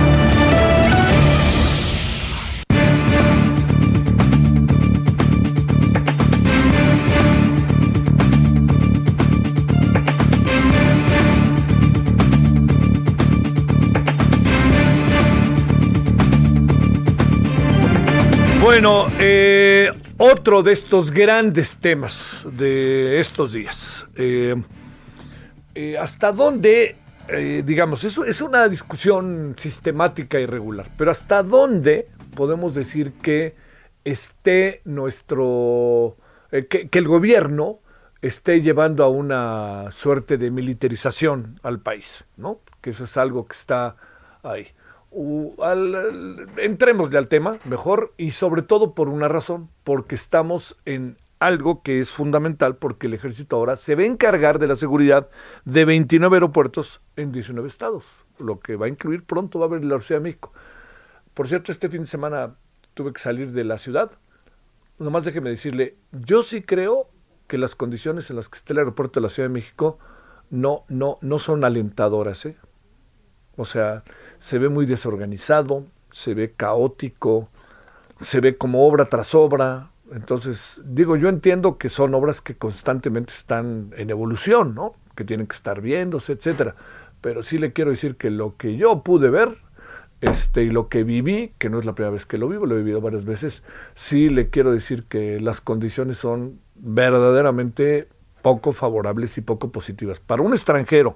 [18.67, 24.05] Bueno, eh, otro de estos grandes temas de estos días.
[24.17, 24.61] Eh,
[25.73, 26.97] eh, ¿Hasta dónde,
[27.63, 33.55] digamos, eso es una discusión sistemática y regular, pero hasta dónde podemos decir que
[34.03, 36.17] esté nuestro,
[36.51, 37.79] que, que el gobierno
[38.21, 42.59] esté llevando a una suerte de militarización al país, ¿no?
[42.81, 43.95] Que eso es algo que está
[44.43, 44.67] ahí
[45.63, 51.83] al, entremos al tema mejor y sobre todo por una razón, porque estamos en algo
[51.83, 55.29] que es fundamental porque el ejército ahora se va a encargar de la seguridad
[55.65, 58.05] de 29 aeropuertos en 19 estados,
[58.39, 60.51] lo que va a incluir pronto va a haber la Ciudad de México.
[61.33, 62.55] Por cierto, este fin de semana
[62.93, 64.11] tuve que salir de la ciudad.
[64.97, 67.09] Nomás déjeme decirle, yo sí creo
[67.47, 69.99] que las condiciones en las que está el aeropuerto de la Ciudad de México
[70.49, 72.45] no, no, no son alentadoras.
[72.47, 72.57] ¿eh?
[73.55, 74.03] O sea,
[74.39, 77.49] se ve muy desorganizado, se ve caótico,
[78.21, 79.91] se ve como obra tras obra.
[80.11, 84.95] Entonces, digo, yo entiendo que son obras que constantemente están en evolución, ¿no?
[85.15, 86.75] Que tienen que estar viéndose, etcétera.
[87.21, 89.49] Pero sí le quiero decir que lo que yo pude ver,
[90.21, 92.75] este, y lo que viví, que no es la primera vez que lo vivo, lo
[92.75, 98.07] he vivido varias veces, sí le quiero decir que las condiciones son verdaderamente
[98.41, 100.19] poco favorables y poco positivas.
[100.19, 101.15] Para un extranjero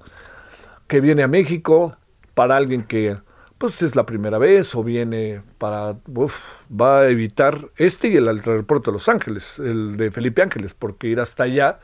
[0.88, 1.96] que viene a México,
[2.34, 3.18] para alguien que
[3.58, 8.28] pues es la primera vez o viene para, uf, va a evitar este y el
[8.28, 11.80] aeropuerto de Los Ángeles, el de Felipe Ángeles, porque ir hasta allá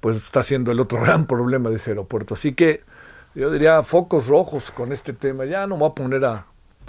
[0.00, 2.32] pues está siendo el otro gran problema de ese aeropuerto.
[2.32, 2.82] Así que
[3.34, 5.44] yo diría focos rojos con este tema.
[5.44, 6.46] Ya no me voy a poner a,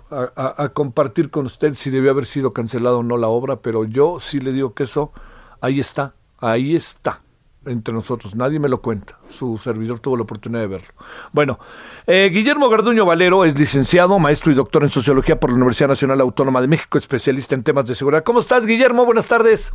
[0.09, 3.83] a, a, compartir con usted si debió haber sido cancelado o no la obra, pero
[3.83, 5.11] yo sí le digo que eso
[5.59, 7.21] ahí está, ahí está
[7.65, 10.87] entre nosotros, nadie me lo cuenta, su servidor tuvo la oportunidad de verlo.
[11.31, 11.59] Bueno,
[12.07, 16.21] eh, Guillermo Garduño Valero es licenciado, maestro y doctor en Sociología por la Universidad Nacional
[16.21, 18.23] Autónoma de México, especialista en temas de seguridad.
[18.23, 19.05] ¿Cómo estás, Guillermo?
[19.05, 19.73] Buenas tardes.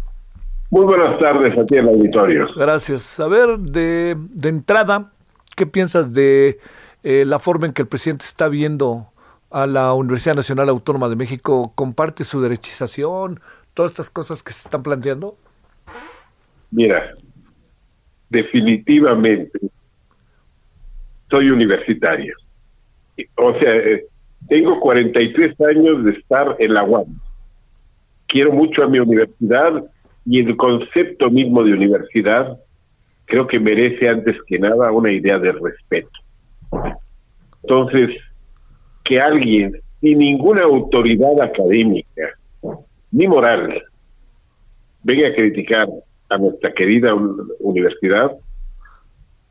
[0.71, 2.47] Muy buenas tardes aquí en el auditorio.
[2.57, 3.21] Gracias.
[3.21, 5.13] A ver, de, de entrada,
[5.55, 6.59] ¿qué piensas de
[7.03, 9.09] eh, la forma en que el presidente está viendo
[9.51, 11.73] a la Universidad Nacional Autónoma de México?
[11.75, 13.41] ¿Comparte su derechización?
[13.75, 15.37] ¿Todas estas cosas que se están planteando?
[16.71, 17.15] Mira,
[18.31, 19.59] definitivamente
[21.31, 22.35] soy universitario.
[23.37, 24.05] O sea, eh,
[24.49, 27.19] tengo 43 años de estar en la UAM.
[28.27, 29.85] Quiero mucho a mi universidad
[30.27, 32.59] y el concepto mismo de universidad
[33.27, 36.11] creo que merece antes que nada una idea de respeto.
[37.63, 38.11] Entonces,
[39.05, 42.31] que alguien sin ninguna autoridad académica
[43.11, 43.83] ni moral
[45.03, 45.89] venga a criticar
[46.29, 47.15] a nuestra querida
[47.61, 48.33] universidad,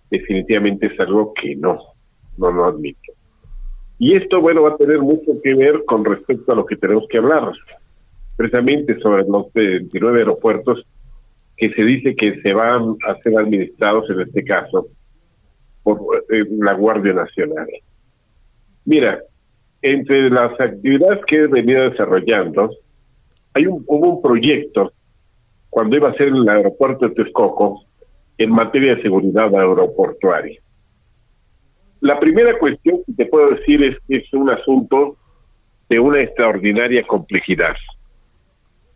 [0.10, 1.80] definitivamente es algo que no,
[2.38, 3.14] no lo admito.
[4.00, 7.06] Y esto, bueno, va a tener mucho que ver con respecto a lo que tenemos
[7.10, 7.52] que hablar,
[8.36, 10.86] precisamente sobre los 29 aeropuertos
[11.56, 14.88] que se dice que se van a ser administrados, en este caso,
[15.84, 17.68] por eh, la Guardia Nacional.
[18.86, 19.22] Mira,
[19.82, 22.72] entre las actividades que he venido desarrollando,
[23.54, 24.92] hay un, hubo un proyecto
[25.74, 27.84] cuando iba a ser el aeropuerto de Texcoco
[28.38, 30.60] en materia de seguridad aeroportuaria.
[32.00, 35.18] La primera cuestión que te puedo decir es que es un asunto
[35.90, 37.76] de una extraordinaria complejidad.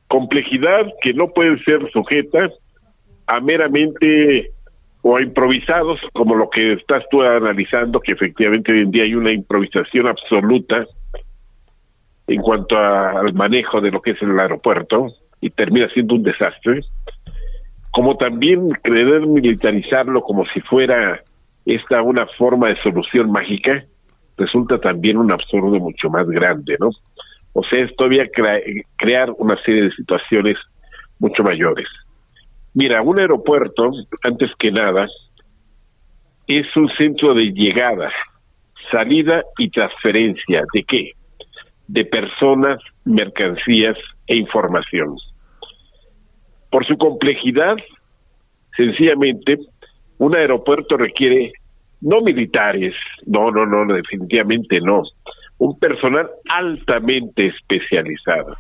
[0.08, 2.50] Complejidad que no puede ser sujeta
[3.26, 4.52] a meramente
[5.02, 9.16] o a improvisados, como lo que estás tú analizando, que efectivamente hoy en día hay
[9.16, 10.86] una improvisación absoluta
[12.28, 15.08] en cuanto al manejo de lo que es el aeropuerto,
[15.42, 16.82] y termina siendo un desastre,
[17.92, 21.24] como también querer militarizarlo como si fuera
[21.66, 23.84] esta una forma de solución mágica,
[24.38, 26.90] resulta también un absurdo mucho más grande, ¿no?
[27.54, 28.26] O sea, es todavía
[28.98, 30.58] crear una serie de situaciones
[31.20, 31.88] mucho mayores.
[32.74, 35.08] Mira, un aeropuerto, antes que nada,
[36.46, 38.12] es un centro de llegada,
[38.92, 40.64] salida y transferencia.
[40.72, 41.12] ¿De qué?
[41.88, 43.98] De personas, mercancías
[44.28, 45.16] e información.
[46.70, 47.78] Por su complejidad,
[48.76, 49.58] sencillamente,
[50.18, 51.54] un aeropuerto requiere
[52.02, 52.94] no militares,
[53.26, 55.04] no, no, no, definitivamente no,
[55.58, 58.56] un personal altamente especializado.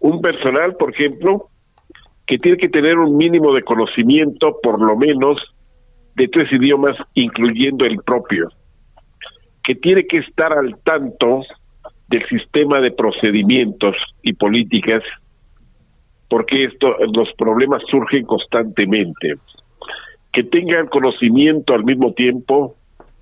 [0.00, 1.48] Un personal, por ejemplo,
[2.26, 5.38] que tiene que tener un mínimo de conocimiento, por lo menos,
[6.14, 8.48] de tres idiomas, incluyendo el propio,
[9.64, 11.42] que tiene que estar al tanto
[12.08, 15.02] del sistema de procedimientos y políticas,
[16.28, 19.34] porque esto, los problemas surgen constantemente.
[20.32, 22.74] Que tenga el conocimiento al mismo tiempo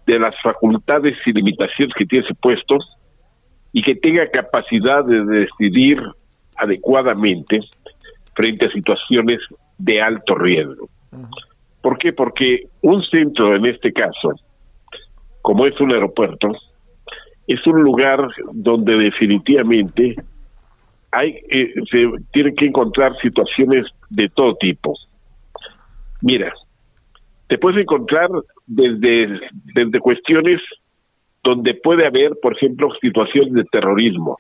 [0.07, 2.77] de las facultades y limitaciones que tiene ese puesto
[3.73, 6.01] y que tenga capacidad de decidir
[6.57, 7.61] adecuadamente
[8.35, 9.41] frente a situaciones
[9.79, 10.89] de alto riesgo.
[11.81, 12.13] ¿Por qué?
[12.13, 14.33] Porque un centro, en este caso,
[15.43, 16.53] como es un aeropuerto,
[17.47, 20.17] es un lugar donde definitivamente
[21.13, 24.95] hay eh, se tienen que encontrar situaciones de todo tipo.
[26.23, 26.53] Mira,
[27.47, 28.29] te puedes encontrar
[28.67, 29.41] desde,
[29.75, 30.61] desde cuestiones
[31.45, 34.37] donde puede haber, por ejemplo, situaciones de terrorismo,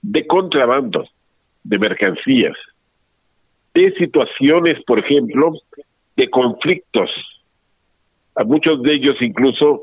[0.00, 1.04] de contrabando,
[1.62, 2.56] de mercancías,
[3.72, 5.52] de situaciones, por ejemplo,
[6.16, 7.10] de conflictos,
[8.34, 9.82] a muchos de ellos incluso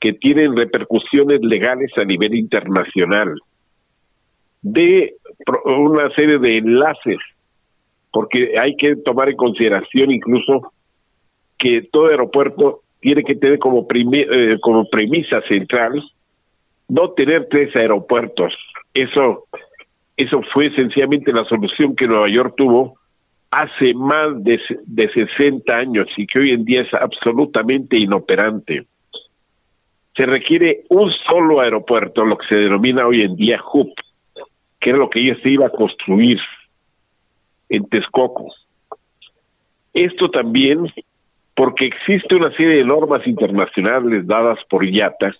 [0.00, 3.34] que tienen repercusiones legales a nivel internacional,
[4.62, 5.14] de
[5.64, 7.18] una serie de enlaces,
[8.12, 10.72] porque hay que tomar en consideración incluso
[11.58, 14.58] que todo aeropuerto tiene que tener como, eh,
[14.90, 16.02] premisa central
[16.88, 18.52] no tener tres aeropuertos.
[18.92, 19.44] Eso,
[20.16, 22.98] eso fue esencialmente la solución que Nueva York tuvo
[23.50, 28.86] hace más de, de 60 años y que hoy en día es absolutamente inoperante.
[30.16, 33.92] Se requiere un solo aeropuerto, lo que se denomina hoy en día hub,
[34.80, 36.38] que era lo que ya se iba a construir
[37.68, 38.54] en Texcoco.
[39.92, 40.92] Esto también
[41.54, 45.34] porque existe una serie de normas internacionales dadas por IATA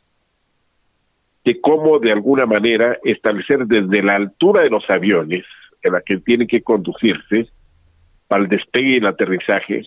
[1.45, 5.45] de cómo de alguna manera establecer desde la altura de los aviones
[5.83, 7.49] en la que tienen que conducirse
[8.27, 9.87] para el despegue y el aterrizaje,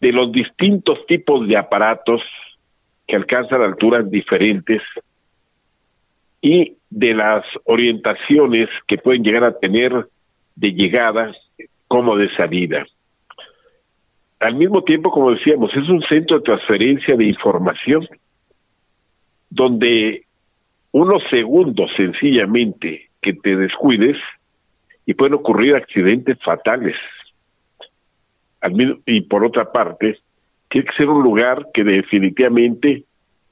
[0.00, 2.22] de los distintos tipos de aparatos
[3.06, 4.82] que alcanzan alturas diferentes
[6.40, 10.08] y de las orientaciones que pueden llegar a tener
[10.56, 11.32] de llegada
[11.88, 12.84] como de salida.
[14.40, 18.08] Al mismo tiempo, como decíamos, es un centro de transferencia de información
[19.48, 20.24] donde
[20.90, 24.16] unos segundos sencillamente que te descuides
[25.06, 26.96] y pueden ocurrir accidentes fatales.
[29.06, 30.18] y por otra parte,
[30.72, 33.04] tiene que ser un lugar que definitivamente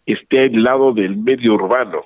[0.06, 2.00] esté aislado del medio urbano.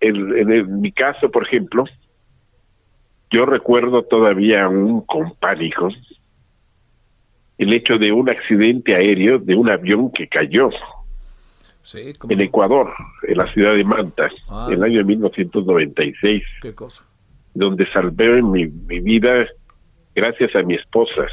[0.00, 1.84] En, en, mi caso, por ejemplo,
[3.30, 5.88] yo recuerdo todavía un compánico
[7.58, 10.70] el hecho de un accidente aéreo de un avión que cayó
[11.94, 12.92] en Ecuador,
[13.22, 14.66] en la ciudad de Manta, ah.
[14.68, 16.42] en el año 1996.
[16.60, 17.04] ¿Qué cosa?
[17.54, 19.46] Donde salvé mi, mi vida
[20.14, 21.26] gracias a mi esposa.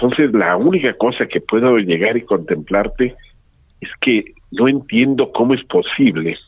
[0.00, 3.14] Entonces, la única cosa que puedo llegar y contemplarte
[3.82, 6.38] es que no entiendo cómo es posible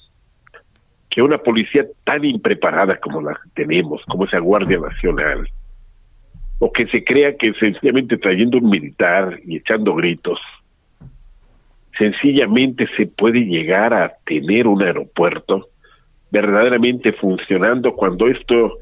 [1.11, 5.47] que una policía tan impreparada como la tenemos, como esa Guardia Nacional,
[6.61, 10.41] o que se crea que sencillamente trayendo un militar y echando gritos,
[11.99, 15.69] sencillamente se puede llegar a tener un aeropuerto
[16.31, 18.79] verdaderamente funcionando cuando esto,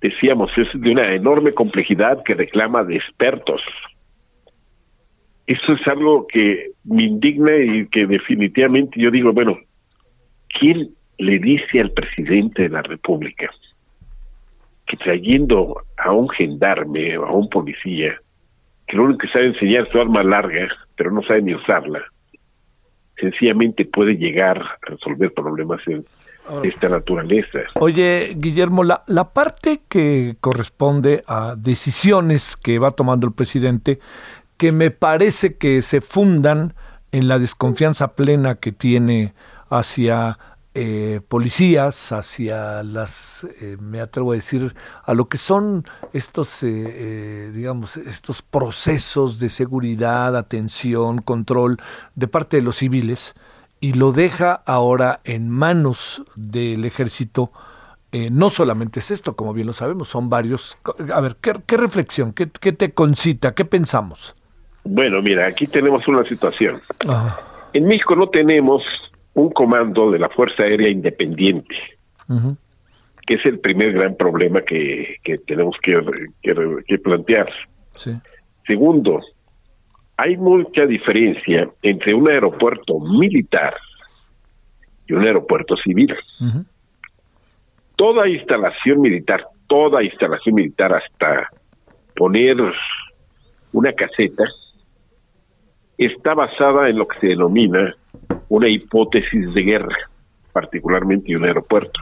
[0.00, 3.60] decíamos, es de una enorme complejidad que reclama de expertos.
[5.46, 9.58] Eso es algo que me indigna y que definitivamente yo digo, bueno,
[10.58, 13.50] ¿quién le dice al presidente de la República
[14.86, 18.14] que trayendo a un gendarme o a un policía,
[18.86, 22.02] que lo único que sabe enseñar es su arma larga, pero no sabe ni usarla,
[23.16, 26.02] sencillamente puede llegar a resolver problemas de
[26.68, 27.60] esta naturaleza.
[27.78, 34.00] Oye, Guillermo, la, la parte que corresponde a decisiones que va tomando el presidente,
[34.56, 36.74] que me parece que se fundan
[37.10, 39.34] en la desconfianza plena que tiene
[39.68, 40.38] hacia
[40.74, 44.74] eh, policías, hacia las, eh, me atrevo a decir,
[45.04, 45.84] a lo que son
[46.14, 51.76] estos, eh, digamos, estos procesos de seguridad, atención, control
[52.14, 53.34] de parte de los civiles,
[53.80, 57.52] y lo deja ahora en manos del ejército.
[58.30, 60.78] no solamente es esto, como bien lo sabemos, son varios.
[61.12, 64.34] A ver, ¿qué, reflexión, qué, te concita, qué pensamos?
[64.84, 66.80] Bueno, mira, aquí tenemos una situación.
[67.72, 68.82] En México no tenemos
[69.34, 71.74] un comando de la Fuerza Aérea Independiente,
[73.26, 76.00] que es el primer gran problema que, que tenemos que,
[76.42, 77.48] que, plantear.
[78.66, 79.20] Segundo,
[80.16, 83.74] hay mucha diferencia entre un aeropuerto militar
[85.06, 86.14] y un aeropuerto civil.
[87.96, 91.48] Toda instalación militar, toda instalación militar hasta
[92.14, 92.56] poner
[93.72, 94.44] una caseta,
[96.06, 97.94] está basada en lo que se denomina
[98.48, 99.96] una hipótesis de guerra,
[100.52, 102.00] particularmente en un aeropuerto.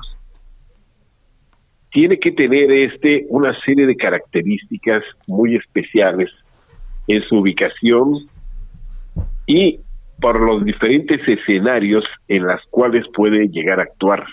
[1.90, 6.30] Tiene que tener este una serie de características muy especiales
[7.08, 8.28] en su ubicación
[9.46, 9.80] y
[10.20, 14.24] por los diferentes escenarios en los cuales puede llegar a actuar,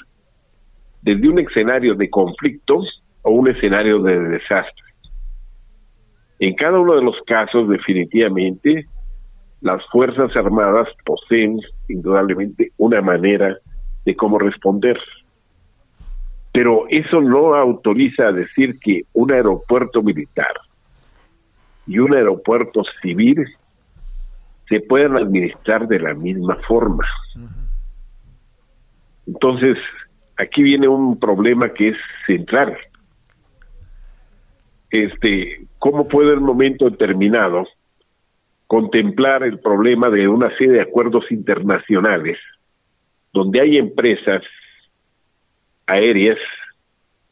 [1.02, 2.82] desde un escenario de conflicto
[3.22, 4.84] o un escenario de desastre.
[6.40, 8.86] En cada uno de los casos, definitivamente,
[9.62, 13.58] las Fuerzas Armadas poseen indudablemente una manera
[14.06, 15.00] de cómo responder.
[16.52, 20.54] Pero eso no autoriza a decir que un aeropuerto militar
[21.86, 23.46] y un aeropuerto civil
[24.68, 27.06] se puedan administrar de la misma forma.
[29.26, 29.78] Entonces,
[30.38, 32.78] aquí viene un problema que es central.
[34.90, 37.66] este, cómo puede en un momento determinado
[38.68, 42.38] contemplar el problema de una serie de acuerdos internacionales
[43.34, 44.44] donde hay empresas
[45.86, 46.38] aéreas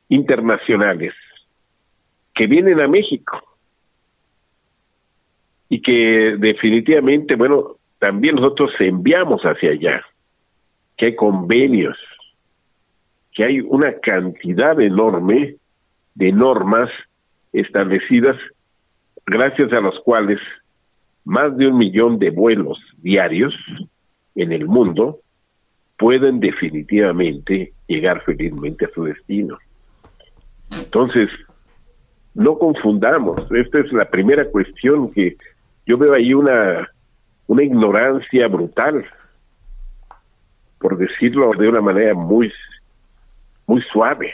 [0.08, 1.14] internacionales
[2.34, 3.42] que vienen a México
[5.68, 10.06] y que definitivamente, bueno, también nosotros enviamos hacia allá,
[10.96, 11.98] que hay convenios,
[13.34, 15.56] que hay una cantidad enorme
[16.14, 16.90] de normas
[17.52, 18.38] establecidas
[19.26, 20.40] gracias a los cuales
[21.26, 23.54] más de un millón de vuelos diarios
[24.36, 25.20] en el mundo
[25.98, 29.58] pueden definitivamente llegar felizmente a su destino.
[30.78, 31.30] Entonces,
[32.34, 35.38] no confundamos, esta es la primera cuestión que
[35.86, 36.90] yo veo ahí una,
[37.48, 39.06] una ignorancia brutal,
[40.80, 42.52] por decirlo de una manera muy,
[43.68, 44.34] muy suave,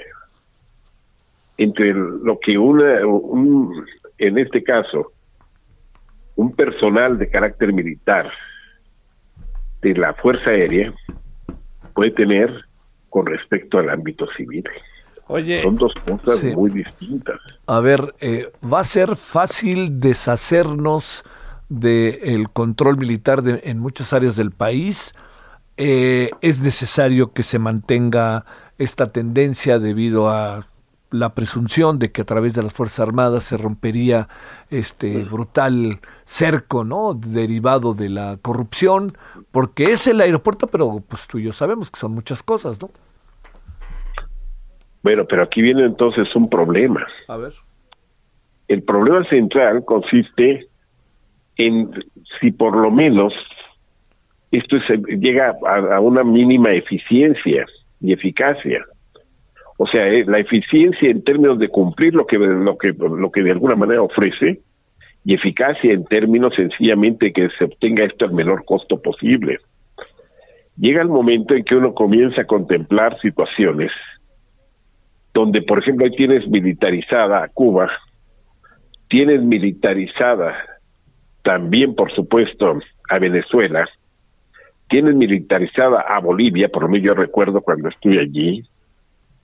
[1.58, 3.86] entre lo que una, un,
[4.18, 5.12] en este caso,
[6.42, 8.32] un personal de carácter militar
[9.84, 10.92] de la Fuerza Aérea
[11.94, 12.50] puede tener
[13.10, 14.64] con respecto al ámbito civil.
[15.28, 16.56] Oye, Son dos cosas sí.
[16.56, 17.40] muy distintas.
[17.68, 21.24] A ver, eh, ¿va a ser fácil deshacernos
[21.70, 25.14] del control militar de- en muchas áreas del país?
[25.78, 28.46] Eh, ¿Es necesario que se mantenga
[28.80, 30.66] esta tendencia debido a
[31.12, 34.28] la presunción de que a través de las Fuerzas Armadas se rompería
[34.70, 37.14] este brutal cerco, ¿no?
[37.14, 39.12] derivado de la corrupción,
[39.52, 42.90] porque es el aeropuerto, pero pues tú y yo sabemos que son muchas cosas, ¿no?
[45.04, 47.06] Bueno, pero aquí viene entonces un problema.
[47.28, 47.54] A ver.
[48.68, 50.68] El problema central consiste
[51.58, 51.92] en
[52.40, 53.34] si por lo menos
[54.52, 57.66] esto es- llega a, a una mínima eficiencia
[58.00, 58.86] y eficacia.
[59.84, 63.42] O sea, eh, la eficiencia en términos de cumplir lo que lo que lo que
[63.42, 64.60] de alguna manera ofrece
[65.26, 69.58] y eficacia en términos sencillamente que se obtenga esto al menor costo posible.
[70.78, 73.92] Llega el momento en que uno comienza a contemplar situaciones
[75.34, 77.90] donde, por ejemplo, ahí tienes militarizada a Cuba,
[79.10, 80.64] tienes militarizada
[81.42, 82.78] también, por supuesto,
[83.10, 83.90] a Venezuela,
[84.90, 88.64] tienes militarizada a Bolivia, por lo menos yo recuerdo cuando estuve allí,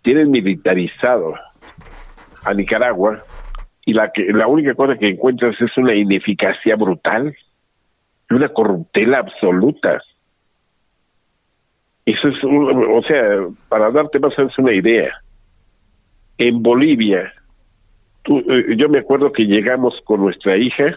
[0.08, 1.34] tienes militarizado
[2.46, 3.20] a Nicaragua,
[3.86, 7.36] y la, que, la única cosa que encuentras es una ineficacia brutal
[8.30, 10.02] y una corruptela absoluta.
[12.06, 15.12] Eso es, un- o sea, para darte más o menos una idea,
[16.38, 17.34] en Bolivia,
[18.30, 20.96] eh, yo me acuerdo que llegamos con nuestra hija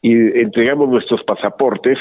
[0.00, 1.98] y entregamos nuestros pasaportes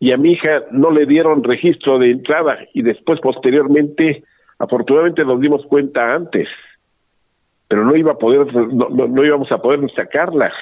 [0.00, 4.22] y a mi hija no le dieron registro de entrada y después posteriormente,
[4.58, 6.48] afortunadamente nos dimos cuenta antes,
[7.68, 10.52] pero no iba a poder, no, no, no íbamos a poder sacarla.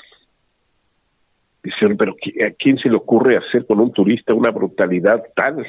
[1.62, 5.66] Dicen, pero ¿qui- ¿a quién se le ocurre hacer con un turista una brutalidad tal?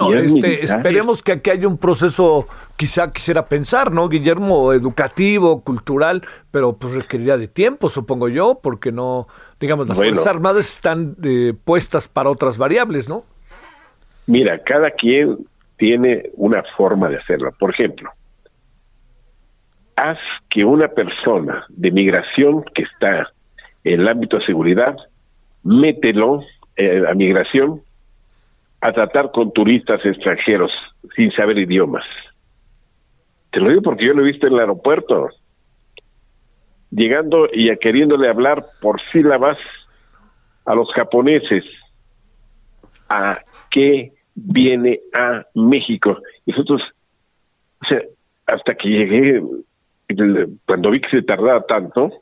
[0.00, 4.72] No, este, esperemos que aquí haya un proceso, quizá quisiera pensar, ¿no, Guillermo?
[4.72, 6.22] Educativo, cultural,
[6.52, 9.26] pero pues requeriría de tiempo, supongo yo, porque no,
[9.58, 10.12] digamos, las Bueno.
[10.14, 13.24] Fuerzas Armadas están eh, puestas para otras variables, ¿no?
[14.28, 15.38] Mira, cada quien
[15.78, 17.52] tiene una forma de hacerlo.
[17.58, 18.10] Por ejemplo,
[19.96, 20.18] haz
[20.50, 23.32] que una persona de migración que está
[23.84, 24.96] en el ámbito de seguridad,
[25.62, 26.42] mételo
[26.76, 27.82] eh, a migración
[28.80, 30.70] a tratar con turistas extranjeros
[31.16, 32.04] sin saber idiomas.
[33.50, 35.30] Te lo digo porque yo lo he visto en el aeropuerto,
[36.90, 39.58] llegando y queriéndole hablar por sílabas
[40.64, 41.64] a los japoneses
[43.08, 44.12] a qué
[44.44, 46.18] viene a México.
[46.46, 46.82] Y nosotros,
[47.82, 48.02] o sea,
[48.46, 49.42] hasta que llegué,
[50.66, 52.12] cuando vi que se tardaba tanto,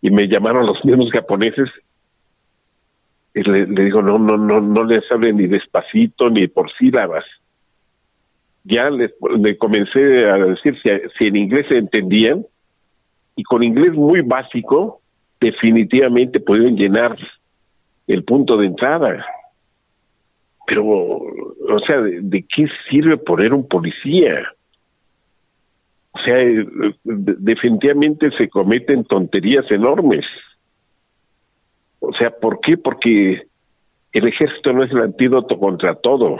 [0.00, 1.68] y me llamaron los mismos japoneses,
[3.34, 7.24] y le, digo, no, no, no, no les hable ni despacito ni por sílabas.
[8.64, 12.44] Ya les, le comencé a decir si, si en inglés se entendían,
[13.34, 15.00] y con inglés muy básico,
[15.40, 17.16] definitivamente pueden llenar
[18.06, 19.24] el punto de entrada.
[20.72, 24.50] Pero, o sea, ¿de, qué sirve poner un policía?
[26.12, 26.64] O sea, eh,
[27.04, 30.24] de- definitivamente se cometen tonterías enormes.
[32.00, 32.78] O sea, ¿por qué?
[32.78, 33.42] Porque
[34.14, 36.38] el ejército no es el antídoto contra todo.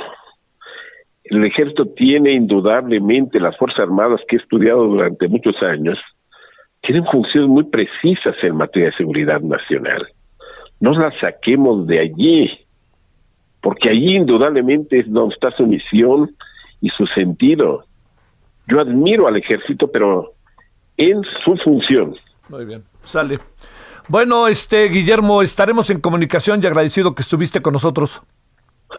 [1.24, 5.98] El ejército tiene indudablemente las Fuerzas Armadas que he estudiado durante muchos años,
[6.80, 10.08] tienen funciones muy precisas en materia de seguridad nacional.
[10.80, 12.61] No las saquemos de allí,
[13.62, 16.36] porque allí indudablemente es donde está su misión
[16.80, 17.84] y su sentido.
[18.66, 20.32] Yo admiro al ejército, pero
[20.96, 22.14] en su función.
[22.48, 23.38] Muy bien, sale.
[24.08, 28.20] Bueno, este Guillermo, estaremos en comunicación y agradecido que estuviste con nosotros.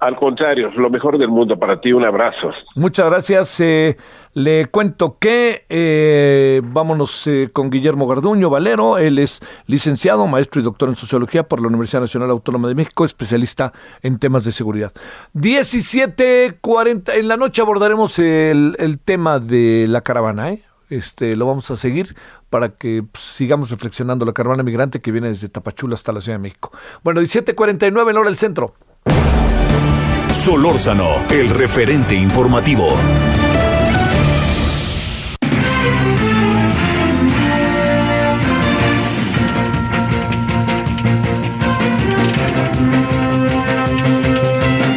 [0.01, 2.51] Al contrario, lo mejor del mundo para ti, un abrazo.
[2.75, 3.59] Muchas gracias.
[3.59, 3.97] eh,
[4.33, 8.97] le cuento que eh, vámonos eh, con Guillermo Garduño Valero.
[8.97, 13.05] Él es licenciado, maestro y doctor en sociología por la Universidad Nacional Autónoma de México,
[13.05, 14.91] especialista en temas de seguridad.
[15.35, 20.51] 17:40 en la noche abordaremos el, el tema de la caravana.
[20.51, 20.63] ¿eh?
[20.89, 22.15] Este, lo vamos a seguir
[22.49, 26.37] para que pues, sigamos reflexionando la caravana migrante que viene desde Tapachula hasta la Ciudad
[26.37, 26.71] de México.
[27.03, 28.75] Bueno, 17:49 en hora del centro.
[30.33, 32.97] Solórzano, el referente informativo.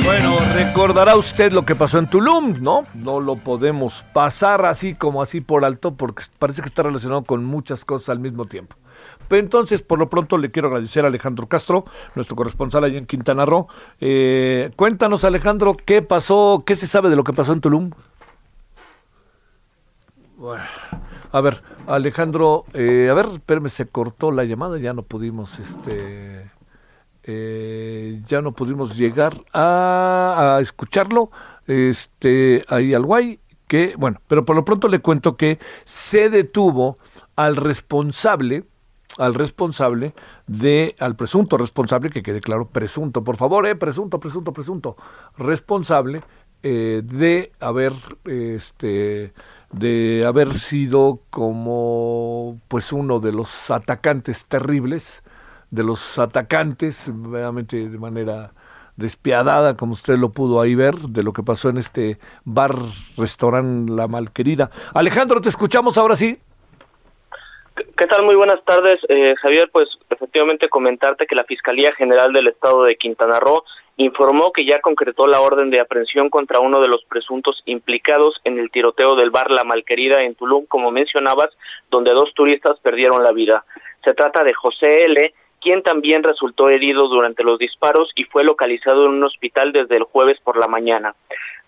[0.04, 2.86] Bueno, recordará usted lo que pasó en Tulum, ¿no?
[2.94, 7.44] No lo podemos pasar así como así por alto porque parece que está relacionado con
[7.44, 8.74] muchas cosas al mismo tiempo.
[9.28, 13.06] Pero entonces, por lo pronto, le quiero agradecer a Alejandro Castro, nuestro corresponsal allá en
[13.06, 13.68] Quintana Roo.
[14.00, 16.62] Eh, cuéntanos, Alejandro, ¿qué pasó?
[16.64, 17.90] ¿Qué se sabe de lo que pasó en Tulum?
[21.32, 26.44] A ver, Alejandro, eh, a ver, espérame, se cortó la llamada, ya no pudimos, este,
[27.24, 31.30] eh, ya no pudimos llegar a, a escucharlo,
[31.66, 36.96] este, ahí al guay, que, bueno, pero por lo pronto le cuento que se detuvo
[37.34, 38.64] al responsable,
[39.18, 40.14] al responsable
[40.46, 44.96] de, al presunto responsable, que quede claro, presunto, por favor, eh, presunto, presunto, presunto,
[45.36, 46.22] responsable
[46.62, 47.92] eh, de haber,
[48.24, 49.32] este,
[49.72, 55.22] de haber sido como, pues uno de los atacantes terribles,
[55.70, 58.52] de los atacantes, realmente de manera
[58.96, 62.74] despiadada, como usted lo pudo ahí ver, de lo que pasó en este bar,
[63.16, 64.70] restaurante La Malquerida.
[64.94, 66.40] Alejandro, te escuchamos ahora sí.
[67.76, 68.24] ¿Qué tal?
[68.24, 69.68] Muy buenas tardes, eh, Javier.
[69.70, 73.64] Pues efectivamente comentarte que la Fiscalía General del Estado de Quintana Roo
[73.98, 78.58] informó que ya concretó la orden de aprehensión contra uno de los presuntos implicados en
[78.58, 81.50] el tiroteo del bar La Malquerida en Tulum, como mencionabas,
[81.90, 83.66] donde dos turistas perdieron la vida.
[84.04, 89.04] Se trata de José L., quien también resultó herido durante los disparos y fue localizado
[89.04, 91.14] en un hospital desde el jueves por la mañana.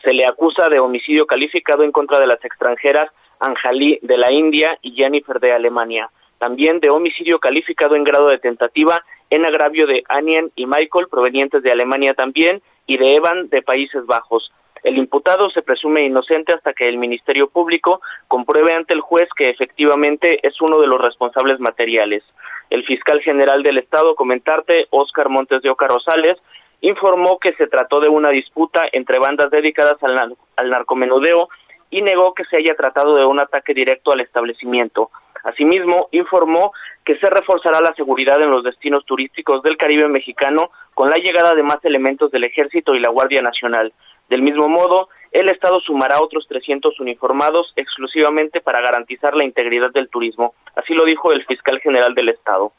[0.05, 3.11] Se le acusa de homicidio calificado en contra de las extranjeras
[3.41, 6.11] Anjali de la India y Jennifer de Alemania.
[6.39, 11.63] También de homicidio calificado en grado de tentativa en agravio de Anien y Michael, provenientes
[11.63, 14.51] de Alemania también, y de Evan de Países Bajos.
[14.85, 19.51] El imputado se presume inocente hasta que el Ministerio Público compruebe ante el juez que
[19.51, 22.23] efectivamente es uno de los responsables materiales.
[22.71, 26.39] El fiscal general del Estado, comentarte, Óscar Montes de Oca Rosales,
[26.81, 31.49] informó que se trató de una disputa entre bandas dedicadas al, nar- al narcomenudeo
[31.91, 35.11] y negó que se haya tratado de un ataque directo al establecimiento.
[35.45, 36.73] Asimismo, informó
[37.05, 41.55] que se reforzará la seguridad en los destinos turísticos del Caribe mexicano con la llegada
[41.55, 43.93] de más elementos del Ejército y la Guardia Nacional.
[44.29, 50.09] Del mismo modo, el Estado sumará otros 300 uniformados exclusivamente para garantizar la integridad del
[50.09, 50.55] turismo.
[50.75, 52.73] Así lo dijo el fiscal general del Estado.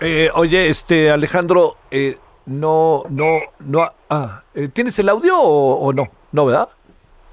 [0.00, 2.16] Eh, oye, este Alejandro, eh,
[2.46, 6.08] no, no, no, ah, eh, ¿tienes el audio o, o no?
[6.32, 6.68] No, ¿verdad?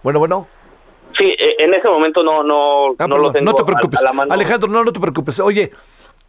[0.03, 0.47] Bueno, bueno.
[1.17, 3.99] Sí, eh, en ese momento no, no, Ah, no lo tengo no te a- preocupes.
[3.99, 4.33] a la mano.
[4.33, 5.39] Alejandro, no, no te preocupes.
[5.39, 5.71] Oye,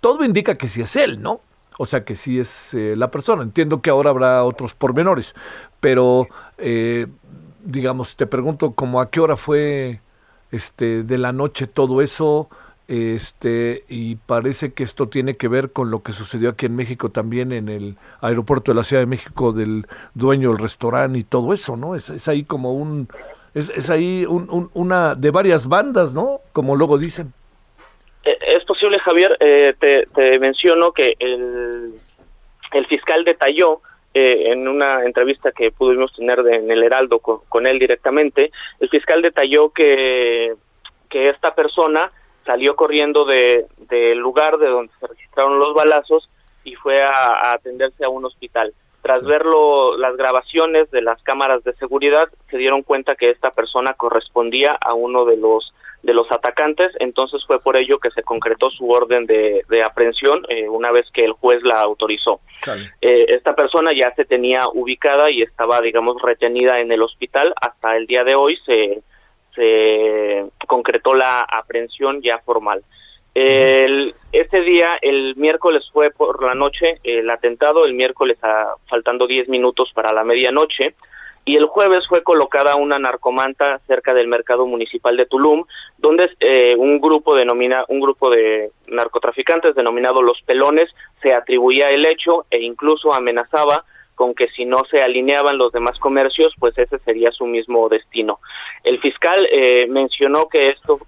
[0.01, 1.41] todo indica que sí es él, ¿no?
[1.79, 3.43] O sea, que sí es eh, la persona.
[3.43, 5.35] Entiendo que ahora habrá otros pormenores,
[5.81, 6.27] pero,
[6.57, 7.07] eh,
[7.63, 10.01] digamos, te pregunto, como a qué hora fue
[10.51, 12.49] este, de la noche todo eso,
[12.89, 17.11] este, y parece que esto tiene que ver con lo que sucedió aquí en México
[17.11, 21.53] también en el aeropuerto de la Ciudad de México del dueño del restaurante y todo
[21.53, 21.95] eso, ¿no?
[21.95, 23.09] Es, es ahí como un,
[23.55, 26.41] es, es ahí un- un- una de varias bandas, ¿no?
[26.53, 27.33] Como luego dicen.
[28.25, 31.93] Eh, Es posible, Javier, eh, te, menciono que el,
[32.73, 33.83] el fiscal detalló
[34.15, 38.51] eh, en una entrevista que pudimos tener de- en el Heraldo con, con él directamente,
[38.81, 40.55] el fiscal detalló que,
[41.11, 42.11] que esta persona
[42.49, 46.29] salió corriendo de- del lugar de donde se registraron los balazos
[46.65, 48.73] y fue a, a atenderse a un hospital.
[49.03, 53.93] Tras verlo, las grabaciones de las cámaras de seguridad, se dieron cuenta que esta persona
[53.95, 58.71] correspondía a uno de los de los atacantes, entonces fue por ello que se concretó
[58.71, 62.41] su orden de, de aprehensión eh, una vez que el juez la autorizó.
[63.03, 67.53] Eh, esta persona ya se tenía ubicada y estaba, digamos, retenida en el hospital.
[67.61, 69.03] Hasta el día de hoy se,
[69.59, 72.83] se concretó la aprehensión ya formal.
[73.35, 79.27] El, este día, el miércoles fue por la noche el atentado, el miércoles a- faltando
[79.27, 80.95] 10 minutos para la medianoche.
[81.45, 85.65] y el jueves fue colocada una narcomanta cerca del mercado municipal de Tulum,
[85.97, 90.91] donde eh, un grupo denomina un grupo de narcotraficantes denominado Los Pelones
[91.23, 93.85] se atribuía el hecho e incluso amenazaba
[94.19, 98.41] con que si no se alineaban los demás comercios, pues ese sería su mismo destino.
[98.83, 100.99] El fiscal eh, mencionó que esto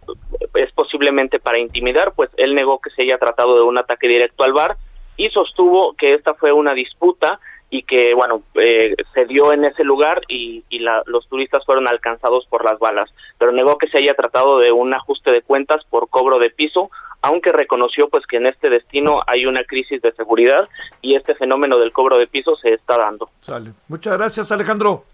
[0.54, 4.44] es posiblemente para intimidar, pues él negó que se haya tratado de un ataque directo
[4.44, 4.76] al bar
[5.16, 9.82] y sostuvo que esta fue una disputa y que bueno eh, se dio en ese
[9.82, 13.98] lugar y, y la, los turistas fueron alcanzados por las balas pero negó que se
[13.98, 16.90] haya tratado de un ajuste de cuentas por cobro de piso
[17.22, 20.68] aunque reconoció pues que en este destino hay una crisis de seguridad
[21.02, 23.72] y este fenómeno del cobro de piso se está dando Sale.
[23.88, 25.04] Muchas gracias, Alejandro.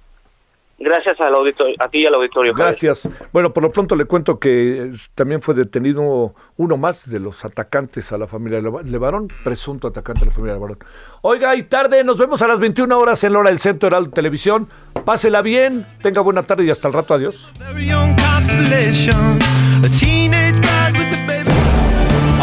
[0.79, 2.69] gracias al auditorio, a ti y al auditorio Javier.
[2.69, 3.09] Gracias.
[3.33, 7.45] Bueno, por lo pronto le cuento que es- también fue detenido uno más de los
[7.47, 10.79] atacantes a la familia Leva- Levarón, presunto atacante a la familia Levarón.
[11.23, 14.11] Oiga, y tarde, nos vemos a las 21 horas en la hora del Centro Heraldo
[14.11, 14.69] Televisión.
[15.07, 17.15] Pásela bien, tenga buena tarde y hasta el rato.
[17.15, 17.51] Adiós.